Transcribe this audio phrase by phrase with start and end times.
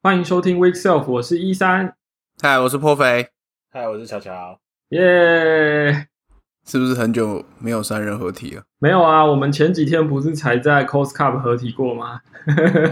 [0.00, 1.96] 欢迎收听 Week Self，我是一三，
[2.40, 3.30] 嗨，我是破肥，
[3.72, 4.56] 嗨，我是乔乔，
[4.90, 6.06] 耶！
[6.64, 8.62] 是不是很久没有三人合体了？
[8.78, 12.20] 没有啊，我们前几天不是才在 Cos Cup 合体过吗？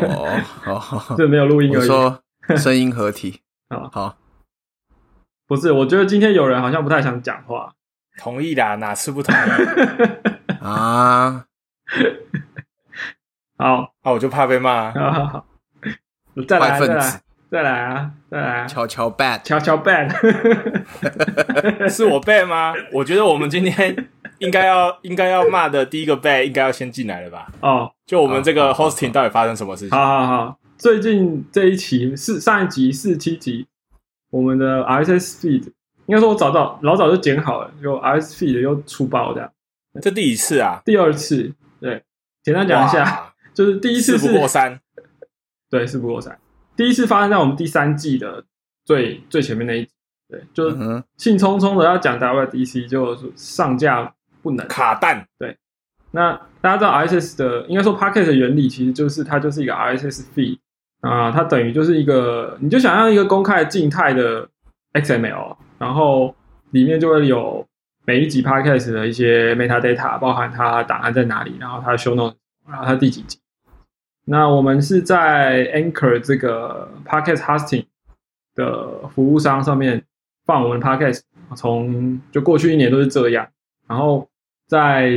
[0.03, 0.82] 哦哦，
[1.16, 1.77] 这没有录音而已。
[1.77, 2.22] 我说
[2.56, 4.18] 声音合体， 好好，
[5.46, 7.73] 不是，我觉得今天有人好像不太想讲话。
[8.18, 9.38] 同意啦，哪次不同意？
[10.61, 11.45] 啊，
[13.57, 14.91] 好，啊，我就怕被骂。
[14.91, 15.46] 好好好，
[16.45, 18.66] 再来，再来，再来啊，再来啊！
[18.66, 20.10] 悄悄 bad，悄悄 bad，
[21.88, 22.74] 是我背吗？
[22.93, 27.46] 我觉得我们今天应该要应该要骂的第一个背应该要先进来了吧？
[27.60, 29.96] 哦，就我们这个 hosting 到底发生什么事情？
[29.96, 33.66] 好好好，最近这一期是上一集四七集，
[34.30, 35.73] 我们的 RSS feed
[36.07, 39.51] 应该说我早早老早就剪好了，就 RSS feed 又出包的。
[40.02, 40.82] 这第几次啊？
[40.84, 42.02] 第二次，对，
[42.43, 44.79] 简单讲一下，就是第一次是不过三。
[45.70, 46.38] 对，是不过三。
[46.77, 48.45] 第一次发生在我们第三季的
[48.84, 49.93] 最最前面那一集，
[50.29, 54.66] 对，就是嗯，兴冲冲的要讲 WDC，就上架不能。
[54.68, 55.57] 卡蛋，对
[56.13, 60.59] 那大家知道 RSS 的，应该说 Podcast 的原理，其实就是它就是一个 RSS feed
[61.01, 64.49] 啊、它等于就是一个，你就想象一个公开静态的
[64.94, 66.34] XML，然后
[66.71, 67.66] 里面就会有
[68.05, 73.38] 每一集 Podcast 的一些 metadata，包含它档案在哪里，然后它的 show note，然后它第几集。
[74.28, 77.87] 那我们是在 Anchor 这个 Podcast hosting
[78.56, 80.05] 的服务商上面
[80.44, 81.21] 放我们的 Podcast，
[81.55, 83.47] 从就过去一年都是这样，
[83.87, 84.28] 然后
[84.66, 85.12] 在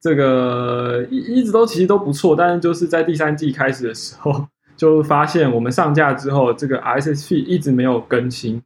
[0.00, 4.46] 这个一一直都其实都不错，但是就是在第三季开始的时候，
[4.78, 8.62] 就发现我们上架之后，这个 RSS feed 一直没有更新，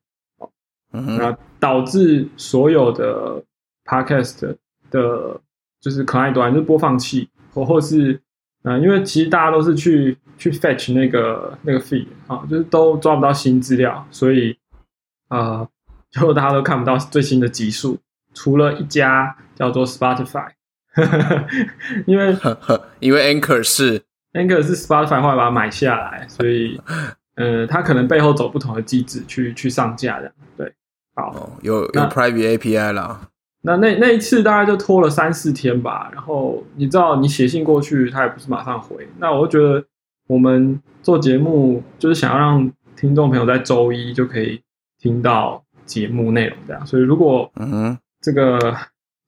[0.93, 3.43] 嗯，那导致所有的
[3.85, 4.55] podcast
[4.91, 5.41] 的，
[5.81, 8.21] 就是可爱端，就是播放器，或或是
[8.65, 14.57] 嗯、呃因为其实大家都是去去 fetch 那个那个 feed 啊，就是都抓不到新资料，所以
[15.29, 15.67] 呃，
[16.11, 17.99] 就大家都看不到最新的集数，
[18.35, 20.49] 除了一家叫做 Spotify，
[22.07, 24.03] 因为呵呵，因为 Anchor 是
[24.33, 26.81] Anchor 是 Spotify 后来把它买下来，所以
[27.37, 30.33] 呃，它可能背后走不同的机制去去上架的。
[30.57, 30.73] 对，
[31.15, 33.29] 好，哦，有有 private API 啦，
[33.63, 36.11] 那那那一次大概就拖了三四天吧。
[36.13, 39.09] 然后你知道，你写信过去，他也不是马上回。
[39.19, 39.87] 那我就觉得
[40.27, 44.61] 我们做节目就是想要让听众朋友在周一就可以
[44.99, 46.87] 听到节目内容，这样。
[46.87, 48.59] 所以如果嗯哼，这个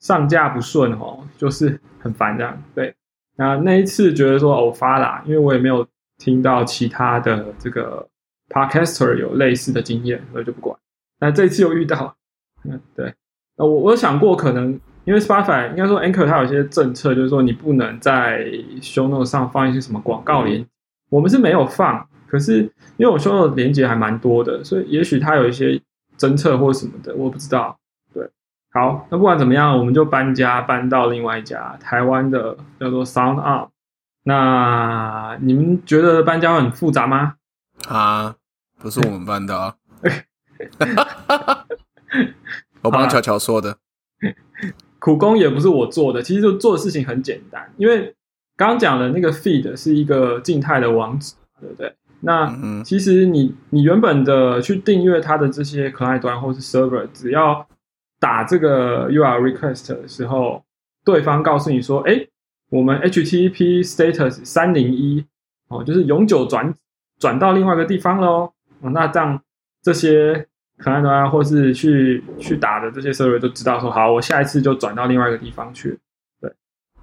[0.00, 2.62] 上架不顺哦，就是很烦这样。
[2.74, 2.94] 对，
[3.36, 5.86] 那那一次觉得说偶发啦，因为我也没有
[6.18, 8.06] 听到其他的这个
[8.48, 10.78] podcaster 有类似的经验，所以就不管。
[11.18, 12.16] 那这次又遇到，
[12.64, 13.14] 嗯， 对，
[13.56, 14.80] 呃，我我有想过可能。
[15.06, 18.42] 因为 Spotify 应该说 Anchor 它有一些政策，就是说你不能在
[18.80, 20.66] Show Note 上放一些什么广告连，
[21.10, 22.08] 我们是没有放。
[22.26, 22.62] 可是
[22.96, 25.78] 因为我 Show Note 连接还蛮多的，所以也许它有一些
[26.16, 27.78] 侦测或什么的，我不知道。
[28.14, 28.26] 对，
[28.72, 33.68] 好，那不管怎么样，我们就搬家搬到另外一家台湾的叫做 SoundUp。
[34.22, 37.34] 那你们觉得搬家会很复杂吗？
[37.88, 38.36] 啊，
[38.78, 39.74] 不是我们搬的啊，
[42.84, 43.78] 我帮巧巧说的，
[44.98, 48.14] 苦工也不是我做的，其实就做的事情很简单，因为
[48.56, 51.92] 刚刚讲的那个 feed 是一个静态的网址，对不对？
[52.20, 57.66] 那其实你你原本的去订阅它的这些 client 端或是 server，只要
[58.18, 60.62] 打这个 URL request 的时候，
[61.04, 62.26] 对方告诉你说，哎，
[62.70, 65.24] 我们 HTTP status 三零一
[65.68, 66.72] 哦，就是永久转
[67.18, 68.52] 转到另外一个地方喽。
[68.80, 69.38] 哦，那这样
[69.82, 70.46] 这些
[70.78, 75.98] client 端或是去去打的这些 server 都知道说，好，我下一次就转到另外一个地方去。
[76.40, 76.52] 对，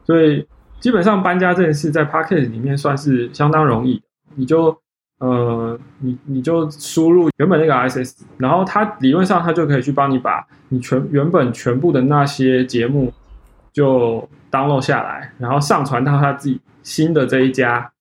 [0.04, 0.48] 所以
[0.80, 4.02] 基本上搬家这件事在 p a c k e t 里面算是相当容易，
[4.36, 4.76] 你就
[5.20, 13.14] 呃，你你就输入原本那个 ISS，然后它理论上它就可以去帮你把你全原本全部的那些节目
[13.72, 17.92] 就 download 下来，然后上传到他自己新的这一家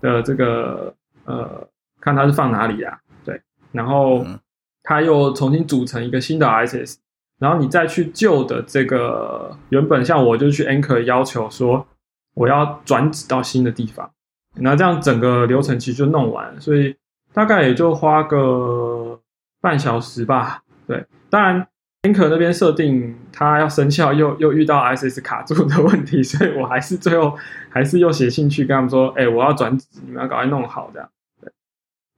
[0.00, 0.92] 的这个
[1.26, 1.68] 呃，
[2.00, 2.98] 看它是放哪里啊？
[3.24, 3.40] 对，
[3.72, 4.38] 然后嗯
[4.82, 6.96] 它又重新组成一个新的 ISS，
[7.38, 11.86] 然后你再去旧的这个原本像我就去 Anchor 要求说
[12.34, 14.10] 我要转址到新的地方。
[14.56, 16.96] 那这样整个流程其实就弄完，所以
[17.32, 19.20] 大概也就花个
[19.60, 20.62] 半小时吧。
[20.88, 21.64] 对，当然
[22.02, 27.36] Anchor 那边设定它要生效，又 又遇到 ISS 卡住的问题，所以我还是最后
[27.68, 31.08] 还是又写信去跟他们说，哎、我要转址，你们要赶快弄好这样。
[31.40, 31.52] 对，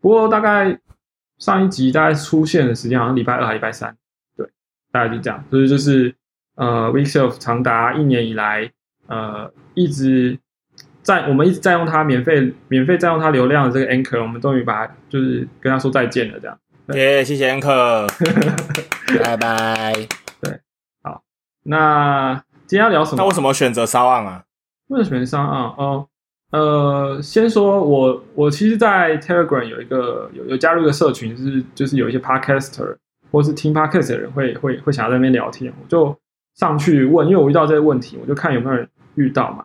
[0.01, 0.79] 不过大概
[1.43, 3.97] 上一集大概出现的时间好像礼拜二还礼拜三，
[4.37, 4.49] 对，
[4.93, 6.15] 大概就这样，所以就是
[6.55, 8.71] 呃 Weekself 长达一年以来，
[9.09, 10.39] 呃，一直
[11.03, 16.57] 在我们一直占用它免费免费占用它流量的这个 Anchor，我们终于把它就是跟他说再见了，这样。
[16.95, 18.09] 耶，谢谢 Anchor，。
[19.25, 19.93] 拜拜。
[20.41, 20.61] 对，
[21.03, 21.25] 好
[21.65, 22.35] 那
[22.69, 23.17] 今天要聊什么？
[23.17, 24.45] 那为什么选择骚案啊？
[24.87, 25.75] 为什么选商啊？
[25.77, 26.07] 哦，
[26.53, 32.97] 呃，先说我我其实，在 Telegram 有一个有有加入一个社群，是就是有一些 Podcaster
[33.31, 36.15] 或是听 Podcast 的人会会会想要在那边聊天，我就
[36.55, 39.65] 上去问，因为我遇到这个问题，我就看有没有人遇到嘛。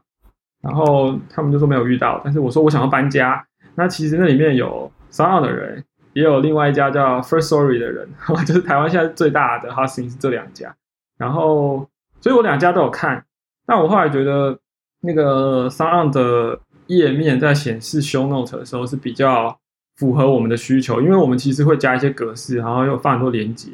[0.63, 3.45] 然后他们就说没有遇到，但是我说我想要搬家，
[3.75, 5.83] 那其实那里面有商岸的人，
[6.13, 8.07] 也有另外一家叫 First Story 的人，
[8.47, 10.73] 就是台湾现在最大的 hosting 是这两家。
[11.17, 11.87] 然后，
[12.21, 13.25] 所以我两家都有看，
[13.65, 14.57] 但我后来觉得
[15.01, 19.57] 那个商岸的页面在显示 show note 的时候是比较
[19.95, 23.69] 符合我们的需求，因为我们其实会加一些格式，然后又放很多连接。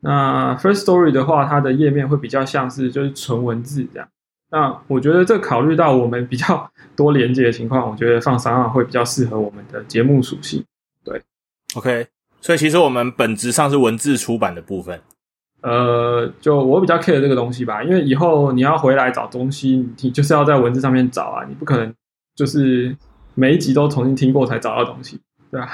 [0.00, 4.08] 那 First Story 的话，它的页面会比较像是就是纯文字这样。
[4.50, 10.62] 那我觉得这考虑到我们比较多连接的情况，我觉得放商号会比较适合我们的节目属性。
[11.02, 11.20] 对
[11.74, 12.06] OK，
[12.40, 15.00] 所以其实我们本质上是文字出版的部分。
[15.62, 21.92] 呃，就我比较 care 这个东西吧，因为以后你要回来找东西，你就是要在文字上面找啊，你不可能
[22.34, 22.96] 就是
[23.34, 25.20] 每一集都重新听过才找到东西，
[25.50, 25.70] 对吧、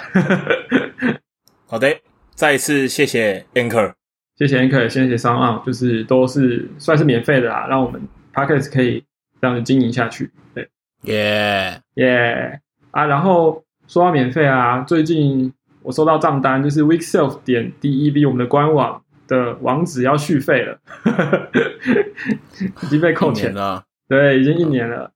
[1.67, 1.97] 好的，
[2.35, 3.93] 再一次谢谢 Anchor。
[4.37, 8.01] 谢谢 Anchor，谢谢商岸，就是都是算是免费的啦，让我们
[8.33, 9.05] Podcast 可以
[9.41, 10.31] 这样子经营下去。
[10.55, 10.69] 对，
[11.03, 12.61] 耶，耶、
[12.91, 15.53] 啊，然后说到免费啊，最近
[15.83, 20.79] 我收到账单，就是 Weekself 点 DEV 我们的官网的网址要续费了，
[22.83, 25.13] 已经被扣钱，了，对，已经一年了。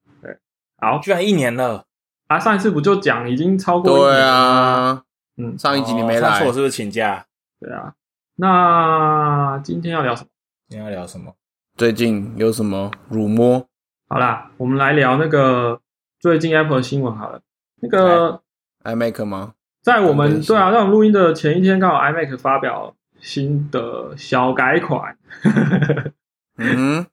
[0.85, 1.85] 对，好居然一年了，
[2.27, 5.03] 啊，上一次不就讲已经超过一年对了
[5.37, 7.25] 嗯，上一集你没来哦上次，我是不是请假？
[7.59, 7.93] 对啊。
[8.37, 10.29] 那今天要聊什么？
[10.69, 11.33] 今天要聊什么？
[11.75, 13.67] 最近有什么辱没？
[14.07, 15.81] 好啦，我们来聊那个
[16.19, 17.41] 最近 Apple 的新闻好了。
[17.81, 18.41] 那个
[18.83, 19.53] iMac 吗？
[19.81, 25.17] 在我更更新们对啊，在我们录音的前一天，刚好 iMac 发表新的小改款，
[26.57, 27.05] 嗯，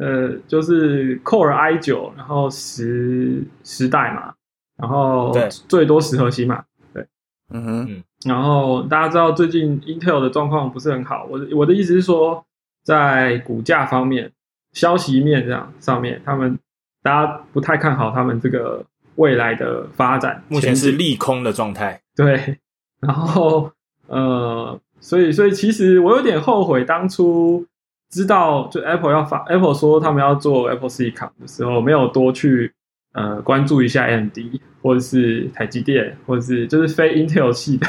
[0.00, 4.32] 呃，就是 Core i 九，然后十十代嘛，
[4.78, 6.64] 然后对最多十核心嘛，
[6.94, 7.06] 对
[7.50, 12.42] 嗯哼，然后大家知道最近 Intel 的状况不是很好，我的我的意思是说，
[12.82, 14.32] 在股价方面、
[14.72, 16.58] 消息面这样上面，他们
[17.02, 18.82] 大家不太看好他们这个
[19.16, 20.42] 未来的发展。
[20.48, 22.00] 目前是利空的状态。
[22.16, 22.56] 对，
[23.00, 23.70] 然后
[24.06, 27.66] 呃，所以所以其实我有点后悔当初
[28.10, 32.72] 知道就 Apple 要发 Apple 说他们要做 Apple Silicon 的时候，没有多去
[33.12, 34.36] 呃关注一下 AMD
[34.82, 37.86] 或者是台积电，或者是就是非 Intel 系的。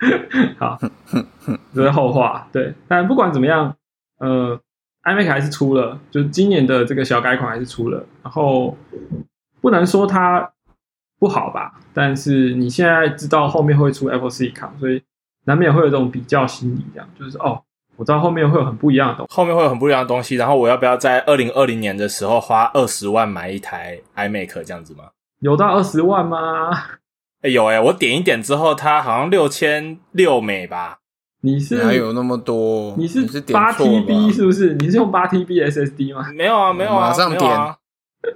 [0.58, 0.78] 好，
[1.74, 2.46] 这是后话。
[2.52, 3.74] 对，但不管怎么样，
[4.18, 4.60] 呃
[5.02, 8.76] ，iMac 还是出了，就是今年的这个小改款还是出了，然后
[9.60, 10.52] 不能说它
[11.18, 15.02] 不好吧，但是你现在知道后面会出 Apple Silicon，所以
[15.44, 17.62] 难免会有这种比较心理，这样就是哦，
[17.96, 19.34] 我知道后面会有很不一样的东西。
[19.34, 25.04] 后面会有很不一样的东西，然后我要不要在二零二零年的时候花二十万买一台 iMac 这样子吗？
[25.40, 26.70] 有到二十万吗？
[27.42, 30.98] 哎、有哎、我点一点之后，它好像六千六美吧？
[31.42, 32.94] 你是哪有那么多？
[32.96, 34.72] 你是是八点错了 TB 是不是？
[34.76, 36.26] 你是用八 TB SSD 吗？
[36.32, 37.76] 没有啊，没有啊，马上没有啊，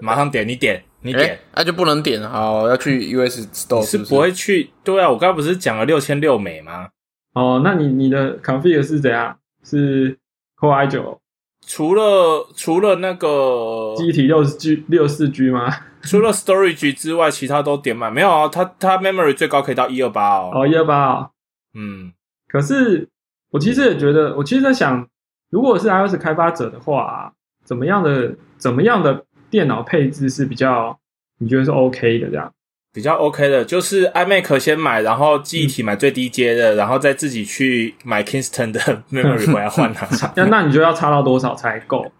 [0.00, 1.30] 马上点，你点，你点。
[1.30, 4.70] 哎，那就不能点，好，要去 US Store 不你是不会去？
[4.84, 6.88] 对啊，我刚刚不是讲了六千六美吗？
[7.32, 9.38] 哦，那你你的 config 是怎样？
[9.68, 10.18] 是
[10.58, 11.20] Core i 九
[11.66, 15.68] 除了除了那个记忆体六十 G 六四 G 吗？
[16.02, 18.10] 除了 storage 之外，其他都点满。
[18.12, 20.50] 没有啊，它它 memory 最高可以到一二八哦。
[20.54, 21.30] 哦，一二八哦。
[21.74, 22.12] 嗯，
[22.48, 23.06] 可是
[23.50, 25.06] 我其实也觉得，我其实在想，
[25.50, 27.34] 如果是 iOS 开发者的话，
[27.64, 30.98] 怎么样的怎么样的电脑配置是比较
[31.38, 32.50] 你觉得是 OK 的这样？
[32.98, 40.04] 比较 OK 的，就是 iMac 先买，然后记忆体买最低阶的，然后再自己去买 Kingston 的 memory 回来换它。
[40.34, 42.10] 那那你就要差到多少才够？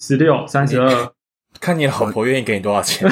[0.00, 1.12] 十六、三十二？
[1.60, 3.08] 看你老婆愿意给你多少钱。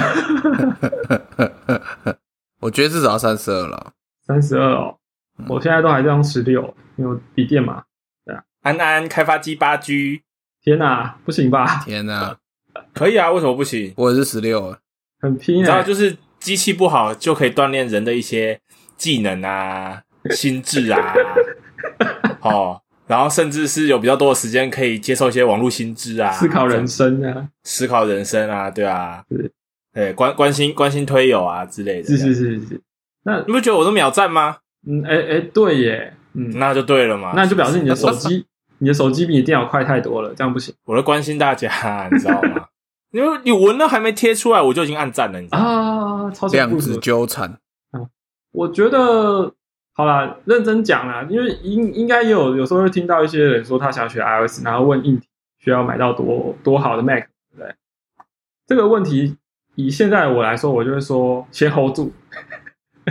[2.59, 3.93] 我觉得至少要三十二了。
[4.27, 4.97] 三十二哦，
[5.49, 6.63] 我现在都还在用十六，
[6.97, 7.85] 因为我笔电嘛。
[8.27, 10.23] 对啊安安开发机八 G
[10.65, 11.81] 天哪，不行吧？
[11.85, 12.37] 天哪，
[12.93, 13.95] 可以啊，为什么不行？
[13.97, 14.77] 我也是十六，
[15.21, 18.61] 很拼你知道，哎、就是机器不好就可以锻炼人的一些
[18.99, 20.03] 技能啊、
[20.37, 21.15] 心智啊，
[22.43, 29.51] 哦，然后甚至是有比较多的时间可以接受一些网络心智啊，思考人生啊，思考人生啊，对啊对，
[29.95, 32.81] 对关关心关心推友啊之类的，是是是是是。
[33.25, 34.59] 那你不觉得我都秒赞吗？
[34.87, 38.45] 嗯，哎哎，对耶，嗯，那就对了嘛，那就表示你的手机，
[38.81, 40.75] 你的手机比你电脑快太多了，这样不行。
[40.85, 42.67] 我都关心大家，你知道吗？
[43.15, 46.25] 因为你文都还没贴出来，我就已经按赞了，你知道吗？
[46.27, 46.97] 啊，超级量子。
[46.97, 47.57] 纠缠，
[48.51, 49.55] 我觉得
[49.93, 55.29] 好啦，认真讲啦，因为应应该也有有时候会听到一些人说他想学 iOS，然后问硬体
[55.61, 57.75] 需要买到多多好的 Mac，对不对？
[58.67, 59.37] 这个问题
[59.77, 62.13] 以现在我来说，我就会说先 hold 住，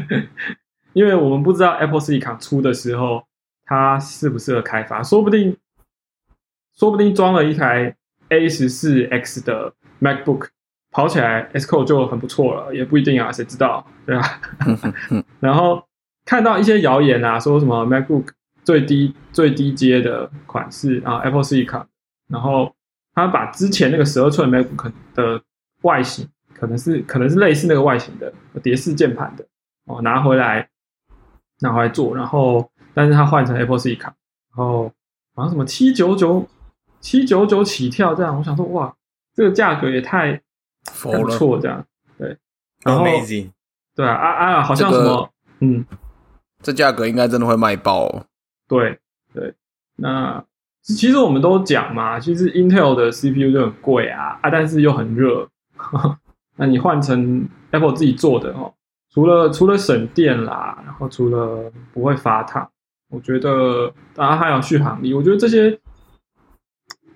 [0.92, 3.24] 因为我们不知道 Apple Silicon 出的时候
[3.64, 5.56] 它适不适合开发，说不定
[6.76, 7.96] 说不定装了一台
[8.28, 10.50] A 十四 X 的 MacBook
[10.92, 13.86] 跑起来 Xcode 就很不错了，也不一定啊，谁知道？
[14.06, 14.22] 对啊。
[15.40, 15.84] 然后
[16.26, 18.28] 看到一些谣言啊，说什么 MacBook
[18.64, 21.86] 最低最低阶的款式啊，Apple Silicon，
[22.30, 22.76] 然后
[23.16, 25.42] 他把之前那个十二寸 MacBook 的
[25.82, 29.46] 外形，可能是可能是类似那个外形的碟式键盘的
[29.86, 30.70] 哦，拿回来
[31.60, 34.14] 拿回来做，然后但是他换成 Apple Silicon，
[34.56, 34.92] 然后
[35.36, 36.48] 好像什么七九九
[37.00, 38.94] 七九九起跳这样，我想说哇，
[39.34, 40.42] 这个价格也太，
[41.02, 41.86] 很不错，这样
[42.18, 42.38] 对，
[42.84, 43.52] 然后 Amazing，
[43.96, 45.86] 对啊啊啊，好像这个什么、嗯。
[46.62, 48.26] 这价格应该真的会卖爆哦。
[48.70, 48.98] 对
[49.34, 49.54] 对，
[49.98, 50.42] 那
[50.82, 55.50] 其实我们都讲嘛，其实 Intel 的 CPU 就很贵啊啊，但是又很热。
[56.56, 58.74] 那你换成 Apple 自己做的哦，
[59.12, 62.70] 除了除了省电啦，然后除了不会发烫，
[63.10, 65.78] 我觉得当然还有续航力，我觉得这些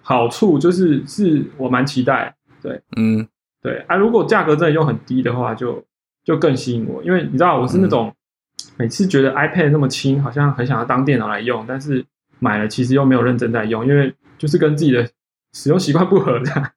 [0.08, 2.34] 好处就是是我蛮期待。
[2.62, 3.28] 对嗯，
[3.62, 5.84] 对啊，如果价格真的又很低的话，就
[6.24, 8.16] 就更吸引我，因为你知道我是那种、
[8.78, 12.06] 每次觉得 iPad 那么轻，好像很想要当电脑来用，但是
[12.40, 15.06] 买了其实又没有认真在用，因为就是跟自己的
[15.52, 16.72] 使用习惯不合这样，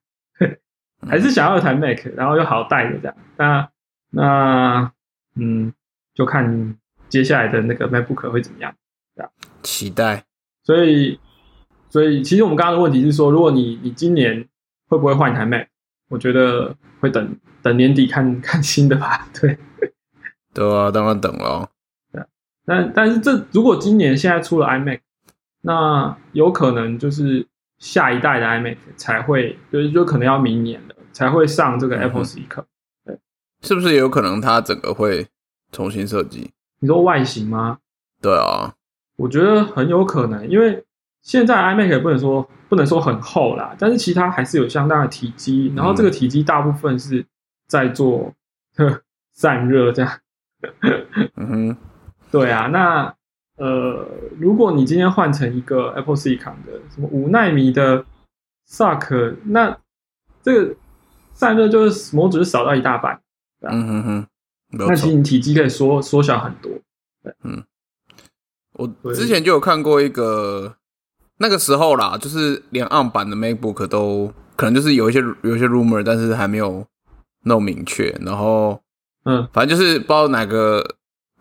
[1.07, 3.15] 还是想要一台 Mac，然后又好带的这样。
[3.37, 3.69] 那
[4.09, 4.91] 那
[5.35, 5.71] 嗯，
[6.13, 6.75] 就看
[7.07, 8.75] 接下来的那个 MacBook 会怎么样。
[9.63, 10.25] 期待。
[10.63, 11.17] 所以，
[11.91, 14.47] 所以其实我们刚刚的问题是说，如果你你今年
[14.87, 15.67] 会不会换一台 Mac？
[16.09, 19.27] 我觉得会等等年底看 看新的吧。
[19.39, 19.57] 对，
[20.53, 21.69] 对啊，当然等了
[22.11, 22.23] 对。
[22.65, 25.01] 但但是这如果今年现在出了 iMac，
[25.61, 27.45] 那有可能就是
[27.77, 32.65] 下一代的 iMac 才会，就是就可能要明年了才会上这个 Apple 嗯 Silicon。
[33.61, 35.27] 是不是也有可能它整个会
[35.71, 36.51] 重新设计？
[36.79, 37.77] 你说外形吗？
[38.21, 38.73] 对啊，
[39.17, 40.83] 我觉得很有可能，因为
[41.21, 47.25] 现在 iMac 也不能说不能说很厚啦，但是其他还是有相当的体积，然后这个体积大部分是
[47.67, 48.33] 在做
[48.75, 49.01] 呵
[49.31, 50.19] 散热这样。
[51.35, 51.77] 嗯哼，
[52.31, 53.13] 对啊，那
[53.57, 54.07] 呃，
[54.39, 58.05] 如果你今天换成一个 Apple Silicon 的什么五纳米的
[58.67, 59.77] SoC，那
[60.43, 60.75] 这个
[61.33, 63.19] 散热就是模组就少到一大半，
[63.61, 64.27] 嗯哼哼，
[64.71, 65.15] 那其实。
[65.15, 66.71] 你体积可以缩缩小很多。
[67.43, 67.63] 嗯
[68.73, 70.77] 我对之前就有看过一个，
[71.41, 76.85] 那个时候啦，就是连 ARM 版的 MacBook 都可能就是有一些有一些 rumor，但是还没有
[77.45, 78.15] 那么明确。
[78.21, 78.79] 然后
[79.25, 80.85] 嗯反正就是不知道哪个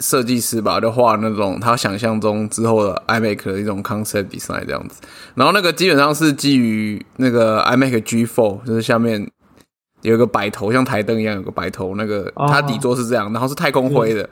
[0.00, 5.02] 设计师吧，就画那种他想象中之后的 iMac 的一种 concept design 这样子。
[5.34, 9.30] 然后那个基本上是基于那个 iMac G4，就是下面
[10.00, 14.26] 有一个白头，像台灯一样有个白头，那个哦它底座是这样，然后是太空灰的。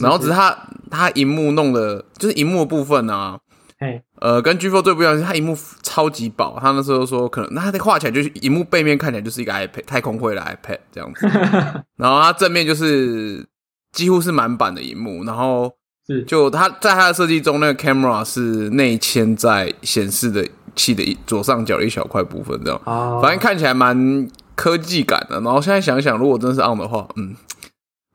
[0.00, 0.54] 然后只是它
[0.90, 3.38] 它荧幕弄的，就是荧幕的部分啊，
[3.84, 11.26] 嘿呃，跟 G4 最不一样是它荧幕超级薄，他那时候说可能那它画起来就是荧幕背面看起来就是一个 iPad 太空灰的 iPad 这样子，
[11.96, 13.46] 然后它正面就是
[13.92, 15.70] 几乎是满版的荧幕，然后
[16.06, 25.38] 是就它在它的设计中，那个 camera 是内嵌在显示的器的一左上角的一小块部分这样，哦，反正看起来蛮科技感的。
[25.42, 27.36] 然后现在想想，如果真是 on 的话，嗯，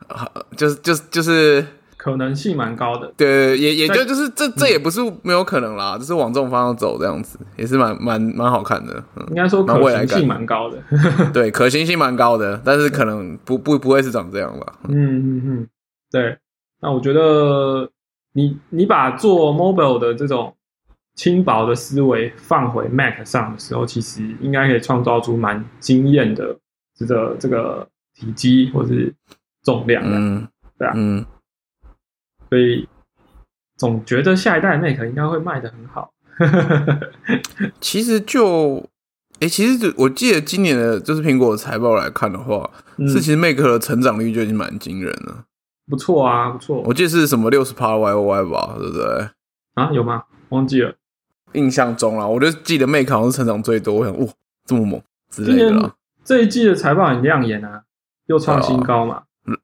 [0.07, 1.67] 啊就是就是就是。
[1.99, 3.11] 可能性蛮高的。
[3.17, 9.03] 对，也也就就是这这也不是没有可能啦，就是往这种方向走这样子，也是蛮蛮蛮好看的。
[9.17, 10.77] 嗯，应该说可行性蛮高的。
[11.33, 14.79] 对， 可行性蛮高的，但是可能不不不会是长这样吧。
[14.87, 15.67] 嗯嗯嗯，
[16.09, 16.37] 对。
[16.81, 17.91] 那我觉得
[18.31, 20.55] 你你把做 mobile 的这种
[21.15, 26.57] 轻薄的思维放回 Mac 上的时候，其实应该可以创造出蛮惊艳的
[26.95, 29.13] 这个这个体积或是
[29.65, 30.15] 重量的。
[30.17, 31.25] 嗯，对啊嗯，
[32.49, 32.87] 所以
[33.77, 36.11] 总觉得下一代 Mac 应该会卖的很好。
[37.79, 38.89] 其实就，
[39.39, 45.45] 诶，其实就我记得今年的就是苹果的财报来看的话，嗯是其实 Mac 的成长率就已经蛮惊人了。
[45.87, 49.29] 不错啊，不错我记得是什么六十趴 Y O Y 吧，对不对？
[49.73, 50.23] 啊，有吗？
[50.49, 50.95] 忘记了。
[51.53, 54.27] 印象中啦，我就记得 Mac 好像是成长最多，我想哇
[54.65, 55.95] 这么猛之类的啦。
[56.23, 57.83] 这一季的财报很亮眼啊，
[58.27, 59.23] 又创新高嘛。
[59.45, 59.57] 嗯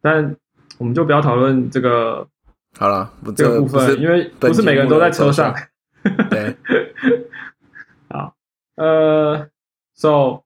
[0.00, 0.36] 但
[0.78, 2.26] 我们就不要讨论这个
[2.78, 5.60] 好了，这个部分，因为不是每个人都在车上节。
[6.30, 6.56] 对，
[8.08, 8.34] 好，
[8.76, 9.48] 呃
[9.94, 10.42] ，so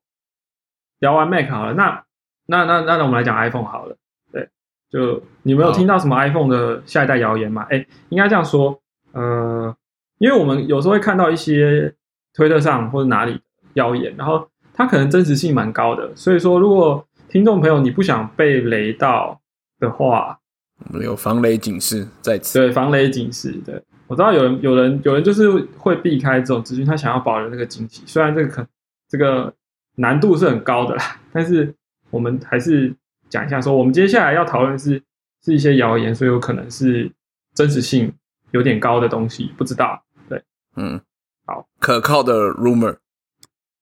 [0.99, 2.03] 聊完 Mac 好了，那
[2.47, 3.95] 那那那那我们来讲 iPhone 好了。
[4.31, 4.49] 对，
[4.89, 7.65] 就你没有听到什么 iPhone 的下一代谣言吗？
[7.69, 9.75] 哎，应该这样说，呃，
[10.17, 11.93] 因为我们有时候会看到一些
[12.33, 13.39] 推特上或者哪里
[13.75, 19.39] 谣言，然后它可能真实性蛮高的，所以说如果听众朋友你不想被雷到
[19.83, 20.39] 的话，
[20.87, 22.57] 我们有防雷警示在此。
[22.57, 23.51] 对，防雷警示。
[23.65, 28.03] 对我知道有人有人有人就是会避开这种资讯，他想要保留那个惊喜。
[28.05, 28.65] 虽然这个可
[29.09, 29.53] 这个
[29.95, 31.73] 难度是很高的啦，但是
[32.09, 32.93] 我们还是
[33.29, 35.01] 讲一下说，我们接下来要讨论是
[35.43, 37.11] 是一些谣言，所以有可能是
[37.53, 38.13] 真实性
[38.51, 40.01] 有点高的东西，不知道。
[40.29, 40.41] 对，
[40.75, 41.01] 嗯，
[41.45, 42.97] 好，可靠的 rumor，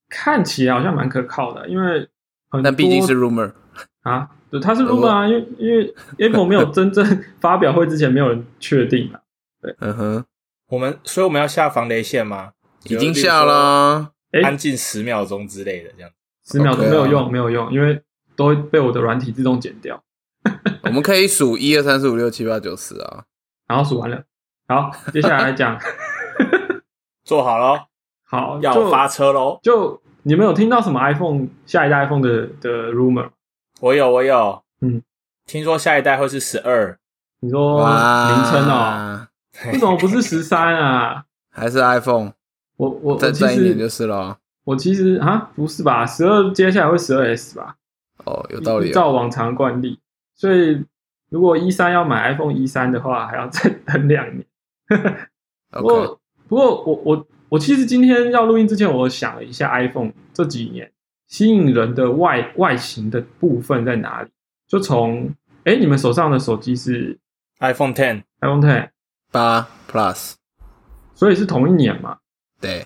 [0.10, 2.08] 看起来好像蛮可靠的，因为
[2.50, 3.54] 很但毕竟是 rumor。
[4.02, 9.22] 啊，对，它是 rumor 啊，因为因为 Apple 没有真正发表会之前，没有人确定啊。
[9.80, 10.26] 嗯哼，
[10.68, 12.52] 我们所以我们要下防雷线吗？
[12.84, 14.12] 已经下啦。
[14.32, 16.12] 哎安静十秒钟之类的，这样。
[16.46, 18.02] 十秒钟没有用，没有用，因为
[18.36, 20.04] 都会被我的软体自动剪掉。
[20.84, 23.24] 我们可以数一二三四五六七八九十啊。
[23.68, 24.24] 然后数完了，
[24.68, 25.80] 好，接下来来讲，
[27.24, 27.80] 做好喽，
[28.26, 29.60] 好，要就发车喽！
[29.64, 33.30] 就你们有听到什么 iPhone 下一代 iPhone 的的 rumor？
[33.82, 35.02] 我有，我有，嗯，
[35.48, 36.96] 听说下一代会是十二，
[37.40, 39.28] 你说名称哦，
[39.74, 41.26] 为什么不是十三啊？
[41.50, 42.32] 还是 iPhone？
[42.78, 44.38] 我我再再一年就是了。
[44.66, 46.06] 我其实啊，不是吧？
[46.06, 47.76] 十二接下来会十二 S 吧？
[48.24, 50.00] 哦，有道理照往常惯例，
[50.36, 50.86] 所以
[51.30, 54.46] 如果一三要买 iPhone 一三的话，还要再等两年。
[55.72, 60.92] 不过，不过我我我其实今天要录音之前，我想了一下 iPhone 这几年
[61.32, 64.30] 吸引人的外外形的部分在哪里？
[64.68, 65.34] 就从
[65.64, 67.18] 哎，你们手上的手机是
[67.60, 68.90] iPhone Ten，iPhone Ten，
[69.32, 70.34] 八 Plus，
[71.16, 72.18] 所以是同一年嘛？
[72.60, 72.86] 对，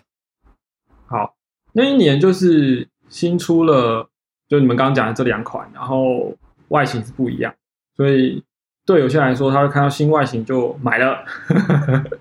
[1.07, 1.35] 好，
[1.73, 4.09] 那一年就是新出了，
[4.47, 6.37] 就你们刚刚讲的这两款，然后
[6.67, 7.51] 外形是不一样，
[7.97, 8.43] 所以
[8.85, 11.25] 对有些人来说，他会看到新外形就买了，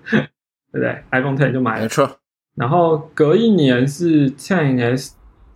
[0.09, 0.27] 对
[0.71, 2.17] 不对？iPhone Ten 就买了，没错。
[2.55, 5.13] 然后隔一年是 Ten S，Ten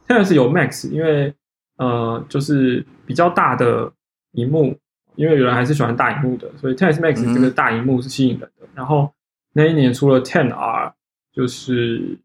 [0.10, 1.34] S 有 Max，因为
[1.78, 3.92] 呃就是比较大的
[4.32, 4.78] 荧幕，
[5.16, 8.68] 因为有人还是喜欢大荧幕的，所以 Ten Max 这个大荧幕是吸引人的。
[8.74, 9.14] 然后
[9.54, 10.94] 那一年出了 Ten R，
[11.32, 12.18] 就是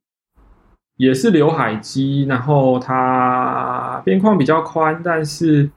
[0.97, 5.70] 也是刘海机，然后它边框比较宽，但是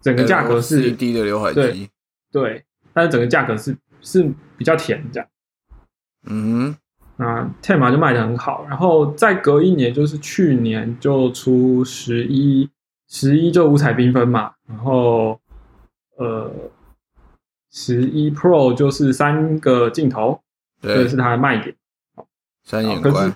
[0.00, 1.90] 整个价格是 LCD 的刘海对机。
[2.30, 5.28] 对，但是整个价格是是比较甜这样。
[6.26, 6.76] 嗯
[7.18, 12.70] 那 Ten 嘛就卖的很好，然后再隔一年就是去年就出十一，
[13.08, 15.40] 十一就五彩缤纷嘛，然后
[16.16, 16.50] 呃
[17.70, 20.40] 十一 Pro 就是三个镜头，
[20.80, 21.74] 哼，对这是，它的卖点。
[22.64, 23.32] 三眼可是。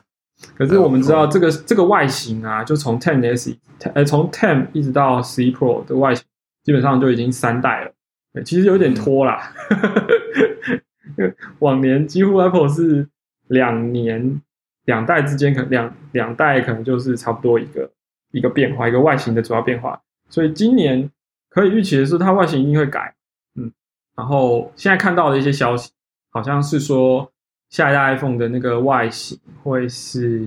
[0.56, 3.56] 可是我们知道这个这个外形啊，就从 Ten S
[3.94, 6.24] 呃从 Ten 一直到十一 Pro 的外形，
[6.64, 7.92] 基本上就已经三代了。
[8.32, 9.52] 对，其实有点拖啦。
[11.16, 13.08] 因为往年几乎 Apple 是
[13.48, 14.40] 两年
[14.84, 17.90] 两代之间可能两两代可能就是差不多一个
[18.32, 20.00] 一个变化，一个外形的主要变化。
[20.28, 21.10] 所以今年
[21.50, 23.14] 可以预期的是，它外形一定会改。
[23.54, 23.70] 嗯，
[24.16, 25.92] 然后现在看到的一些消息，
[26.30, 27.30] 好像是说
[27.68, 30.42] 下一代 iPhone 的那个外形会是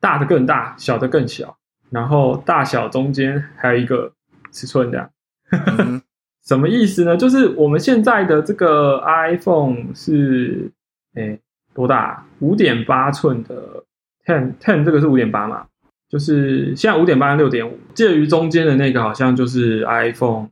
[0.00, 1.56] 大的更大，小的更小，
[1.90, 4.12] 然后大小中间还有一个
[4.50, 5.10] 尺寸这样。
[6.42, 7.16] 什么意思呢？
[7.16, 10.70] 就是我们现在的这个 iPhone 是，
[11.14, 11.38] 诶
[11.80, 12.24] 多大？
[12.40, 13.84] 五点八寸的
[14.24, 15.66] Ten Ten 这个是五点八嘛？
[16.08, 20.48] 就是现在五点八跟六点五，介于中间的那个好像就是 iPhone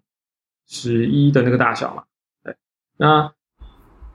[0.69, 2.05] 十一的那个大小嘛。
[2.45, 2.55] 对，
[2.99, 3.33] 那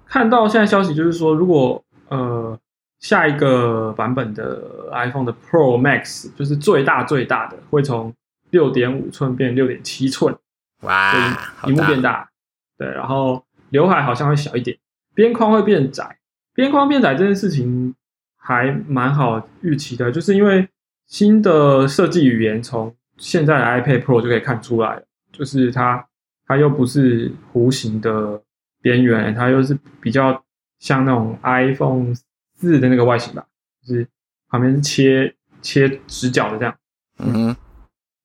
[0.05, 2.57] 看到现在消息就是说，如果呃
[2.99, 8.13] 下一个版本的 iPhone 的 Pro Max 就是最大最大的，会从
[8.51, 10.35] 六点五寸变六点七寸。
[10.81, 11.11] 哇，
[11.57, 12.29] 好荧幕变大，
[12.77, 14.77] 对，然后刘海好像会小一点，
[15.13, 16.19] 边框会变窄。
[16.53, 17.93] 边框变窄这件事情
[18.35, 20.67] 还蛮好预期的，就是因为
[21.07, 26.05] 新的设计语言从现在的 iPad Pro 就可以看出来了，就是它
[26.45, 28.41] 它又不是弧形的
[28.81, 30.43] 边缘，它又是比较
[30.79, 32.13] 像那种 iPhone
[32.55, 33.45] 四的那个外形吧，
[33.81, 34.07] 就是
[34.49, 36.75] 旁边是切切直角的这样。
[37.19, 37.55] 嗯哼，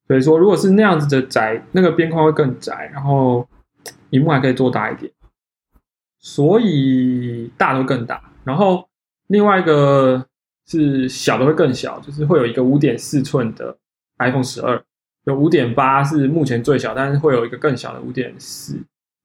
[0.06, 3.48] 所以说，如果是那样子的窄，那个边框会更窄，然后
[4.10, 5.12] 屏幕还可以做大一点，
[6.28, 8.22] 所以大的会更大。
[8.44, 8.86] 然后
[9.28, 10.26] 另外一个
[10.66, 13.74] 是小的会更小，就是会有一个五点四寸的
[14.18, 14.78] iPhone 十二，
[15.24, 18.78] 有五点八是目前最小，但是会有一个更小的五点四。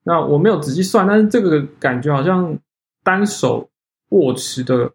[0.05, 2.57] 那我没有仔细算，但是这个感觉好像
[3.03, 3.69] 单手
[4.09, 4.89] 握持的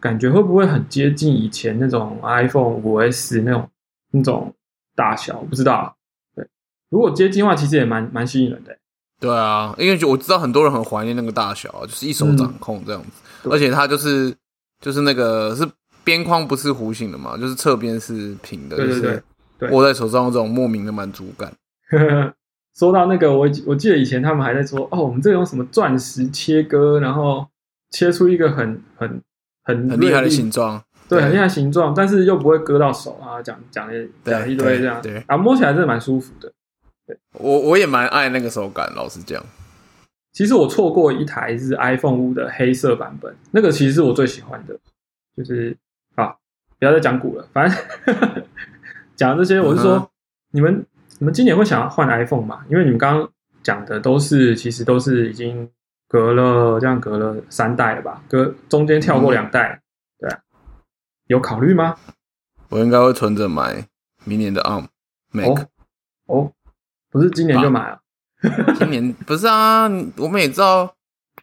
[0.00, 3.70] 感觉会不会很接近以前那种 iPhone 五 S 那种
[4.10, 4.52] 那种
[4.96, 5.96] 大小，不知道。
[6.34, 6.44] 对，
[6.90, 8.76] 如果接近的话，其实也蛮蛮吸引人的。
[9.20, 13.08] 对啊，因为我知道很多人很怀念那个大小，就是一手掌控这样子，
[13.42, 13.52] 对。
[13.52, 14.34] 而且它就是
[14.80, 15.66] 就是那个是
[16.04, 19.24] 边框不是弧形的嘛，就是侧边是平的，对对对就是
[19.58, 21.52] 对握在手上有这种莫名的满足感。
[22.78, 27.44] 说到那个，我我记得以前他们还在说，哦，我们这用什么钻石切割，然后
[27.90, 29.20] 切出一个很很
[29.64, 36.52] 很很厉害的形状，对，很厉害的形状，但是又不会割到手啊，讲讲了对讲一堆这样，啊，摸起来真的蛮舒服的。
[37.32, 39.42] 我我也蛮爱那个手感，老实讲。
[40.32, 44.78] 其实我错过一台是 iPhone 五的黑色版本，那个其实是我最喜欢的，
[45.36, 45.76] 就是
[46.14, 46.34] 啊，
[46.78, 47.78] 不要再讲股了，反正
[49.16, 50.08] 讲这些，我是说、嗯
[50.50, 50.86] 你们
[51.18, 52.64] 你们今年会想要换 iPhone 吗？
[52.70, 53.30] 因为你们刚刚
[53.62, 55.68] 讲的都是其实都是已经
[56.08, 59.78] 隔了这样隔了三代了吧，隔中间跳过两代，
[60.18, 60.38] 对啊，
[61.26, 61.96] 有考虑吗？
[62.70, 63.86] 我应该会存着买
[64.24, 64.86] 明年的 ARM
[65.32, 65.48] Mac。
[65.48, 65.68] 哦
[66.28, 66.52] 哦，
[67.18, 67.98] 不是今年就买了，
[68.78, 70.94] 今年 不是啊，我们也知道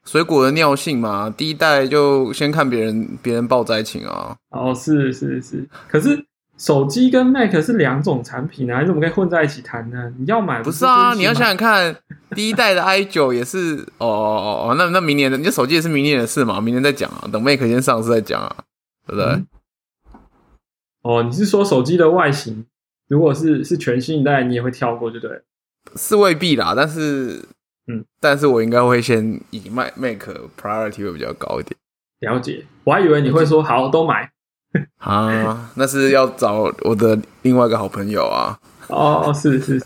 [0.06, 4.38] 水果的尿性嘛，第一代就先看别人别人报灾情啊。
[4.52, 6.26] 哦，是是是，可是
[6.58, 10.14] 手机跟 Mac 是两种产品啊，你怎么可以混在一起谈呢？
[10.18, 11.94] 你要买不是啊，就是你要想想看，
[12.32, 18.56] 第一代的 i 九也是 哦哦哦，那那明年的，你的手机也是明年的事嘛，明年再讲啊，等 Mac 先上市再讲啊，
[19.06, 19.26] 对不对？
[19.34, 19.48] 嗯
[21.02, 22.66] 哦，你是说手机的外形，
[23.08, 25.42] 如果是是全新一代，你也会跳过，就对了。
[25.96, 27.44] 是未必啦，但是
[27.88, 30.18] 嗯，但是我应该会先以 Mac Mac
[30.60, 31.78] priority 会比较高一点
[32.20, 34.32] 了解，我还以为你会说好都买。
[34.98, 39.82] 啊，那是要找我的另外一个好朋友啊，哦，是是，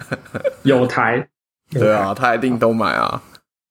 [0.63, 1.29] 有台。
[1.71, 1.85] 有台。
[1.85, 3.21] 对啊，他一定都买啊。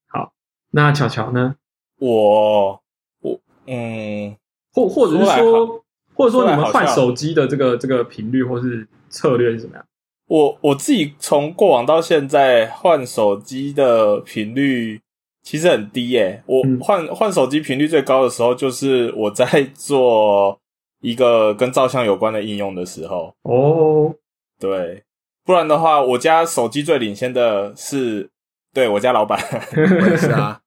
[0.06, 0.32] 好
[0.70, 1.56] 那巧巧呢？
[1.98, 2.80] 我
[3.20, 4.36] 我嗯，
[4.72, 9.84] 或或者是说，或者说你们换手机的这个这个频率或是策略是怎么样？
[10.28, 15.00] 我我自己从过往到现在换手机的频率
[15.42, 20.58] 其实很低耶、我嗯换换手机频率最高的时候，就是我在做
[21.00, 23.34] 一个跟照相有关的应用的时候。
[23.42, 24.14] 哦，
[24.60, 25.02] 对，
[25.44, 28.28] 不然的话，我家手机最领先的是
[28.74, 29.40] 对我家老板。
[29.74, 30.60] 我也是啊，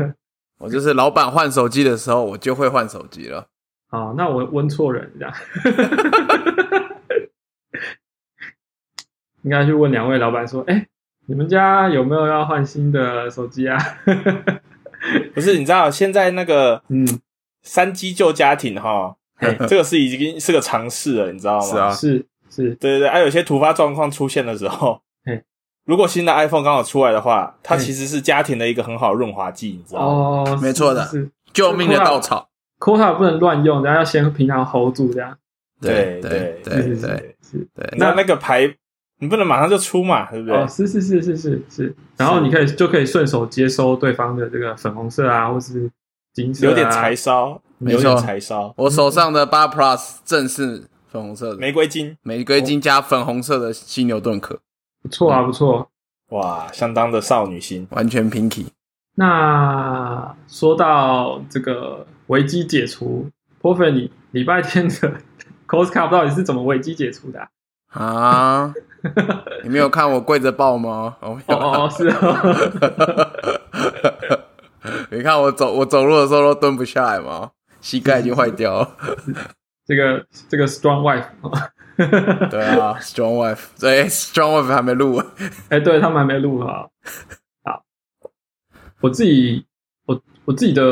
[0.60, 3.46] 我就是老板换手机的时候，我就会换手机了。
[3.90, 5.34] 好，那我问错人这样，
[9.42, 10.86] 应该去问两位老板说，哎、
[11.26, 13.78] 你们家有没有要换新的手机啊？
[15.34, 17.06] 不是，你知道现在那个嗯，
[17.62, 21.64] 三机旧家庭哈，嘿 这个是已经是个常事了，你知道吗？
[21.64, 25.42] 是啊是是，对对对，还、有一些突发状况出现的时候嘿，
[25.84, 30.50] 如果新的 iPhone 刚好出来的话，它其实是家庭的一个很好的润滑剂，你知道吗？
[30.52, 32.48] 哦，没错的是是救命的稻草。
[32.78, 35.36] ，quota 不能乱用，然后要先平常 hold 住这样。
[35.80, 38.72] 对对对对对那那个牌
[39.22, 40.56] 你不能马上就出嘛，对不对？
[40.56, 45.88] 哦，是是是是是是，然后你可以就可以顺手接收对方的这个粉红色啊，或是
[46.32, 54.58] 金色、啊，有点柴烧，没有点错柴烧，我手上的八 Plus 正是粉红色的，玫瑰金，玫瑰金加粉红色的犀牛盾壳，
[55.00, 55.88] 不错啊，不错。
[56.30, 57.86] 哇，相当的少女心。
[57.90, 58.66] 完全 pinky。
[59.14, 63.28] 那说到这个危机解除
[63.60, 65.14] p o f e 你礼拜天的
[65.68, 67.46] Costco 到底是怎么危机解除的啊、
[67.92, 68.72] 啊！
[69.62, 71.16] 你没有看我跪着抱吗？
[71.20, 72.36] 哦，哦哦，是哦，
[75.10, 77.50] 你看我走，我走路的时候都蹲不下来吗？
[77.80, 78.88] 膝盖已经坏掉了。
[79.84, 85.20] 这个这个 Strong Wife，对啊，Strong Wife，对，Strong Wife 还没录。
[85.68, 86.86] 哎，对他们还没录啊。
[87.64, 87.82] 好，
[89.00, 89.66] 我自己，
[90.06, 90.82] 我我自己的，